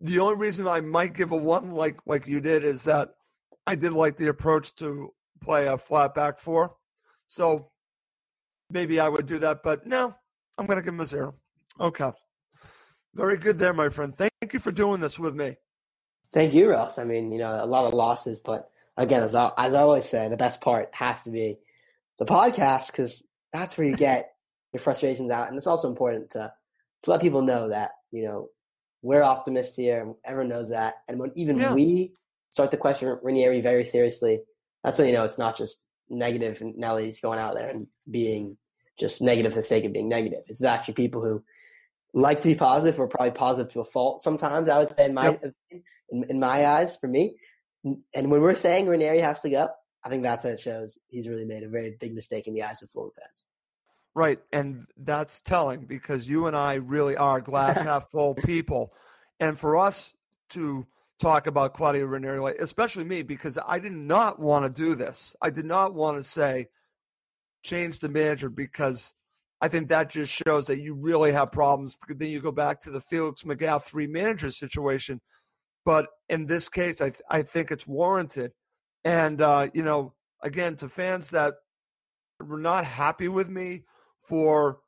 [0.00, 3.14] The only reason I might give a one like like you did is that
[3.66, 6.76] I did like the approach to play a flat back four.
[7.26, 7.70] So
[8.70, 10.14] maybe I would do that, but no,
[10.58, 11.34] I'm going to give him a zero.
[11.80, 12.10] Okay.
[13.14, 14.14] Very good there, my friend.
[14.14, 15.56] Thank you for doing this with me.
[16.32, 16.98] Thank you, Ross.
[16.98, 20.04] I mean, you know, a lot of losses, but again, as I, as I always
[20.04, 21.58] say, the best part has to be
[22.18, 24.32] the podcast because that's where you get
[24.72, 26.52] your frustrations out, and it's also important to
[27.04, 28.48] to let people know that you know
[29.02, 30.12] we're optimists here.
[30.24, 31.72] Everyone knows that, and when even yeah.
[31.72, 32.14] we
[32.50, 34.40] start to question Ranieri very seriously,
[34.82, 38.56] that's when you know it's not just negative Nelly's going out there and being
[38.98, 40.42] just negative for the sake of being negative.
[40.48, 41.44] It's actually people who
[42.14, 45.14] like to be positive or probably positive to a fault sometimes, I would say in
[45.14, 45.54] my yep.
[46.10, 47.36] in, in, my eyes, for me.
[47.82, 49.68] And when we're saying Ranieri has to go,
[50.04, 50.98] I think that's what it shows.
[51.08, 53.44] He's really made a very big mistake in the eyes of Fulham fans.
[54.14, 54.38] Right.
[54.52, 58.92] And that's telling because you and I really are glass half full people.
[59.40, 60.14] And for us
[60.50, 60.86] to
[61.20, 65.34] talk about Claudio Ranieri, especially me, because I did not want to do this.
[65.42, 66.68] I did not want to say
[67.62, 69.14] change the manager because
[69.60, 71.96] I think that just shows that you really have problems.
[71.96, 75.20] Because then you go back to the Felix Magath three manager situation.
[75.84, 78.52] But in this case, I th- I think it's warranted.
[79.04, 81.54] And uh, you know, again, to fans that
[82.40, 83.84] were not happy with me
[84.22, 84.80] for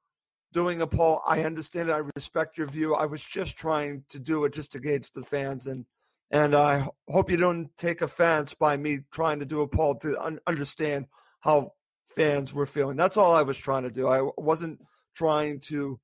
[0.53, 1.93] doing a poll, I understand it.
[1.93, 2.95] I respect your view.
[2.95, 5.85] I was just trying to do it just to gauge the fans and
[6.31, 10.21] and I hope you don't take offense by me trying to do a poll to
[10.21, 11.07] un- understand
[11.41, 11.73] how
[12.17, 12.97] fans were feeling.
[12.97, 14.09] That's all I was trying to do.
[14.09, 14.81] I wasn't
[15.15, 16.01] trying to,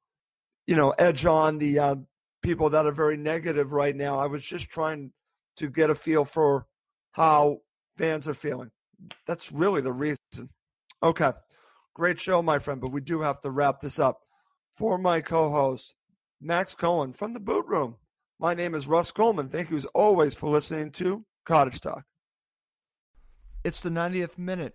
[0.67, 1.97] you know, edge on the uh,
[2.43, 4.19] people that are very negative right now.
[4.19, 5.11] I was just trying
[5.57, 6.67] to get a feel for
[7.13, 7.59] how
[7.97, 8.71] fans are feeling.
[9.27, 10.19] That's really the reason.
[11.03, 11.33] Okay.
[11.95, 14.21] Great show, my friend, but we do have to wrap this up.
[14.77, 15.95] For my co host,
[16.41, 17.97] Max Cohen from the boot room,
[18.39, 19.49] my name is Russ Coleman.
[19.49, 22.05] Thank you as always for listening to Cottage Talk.
[23.65, 24.75] It's the 90th minute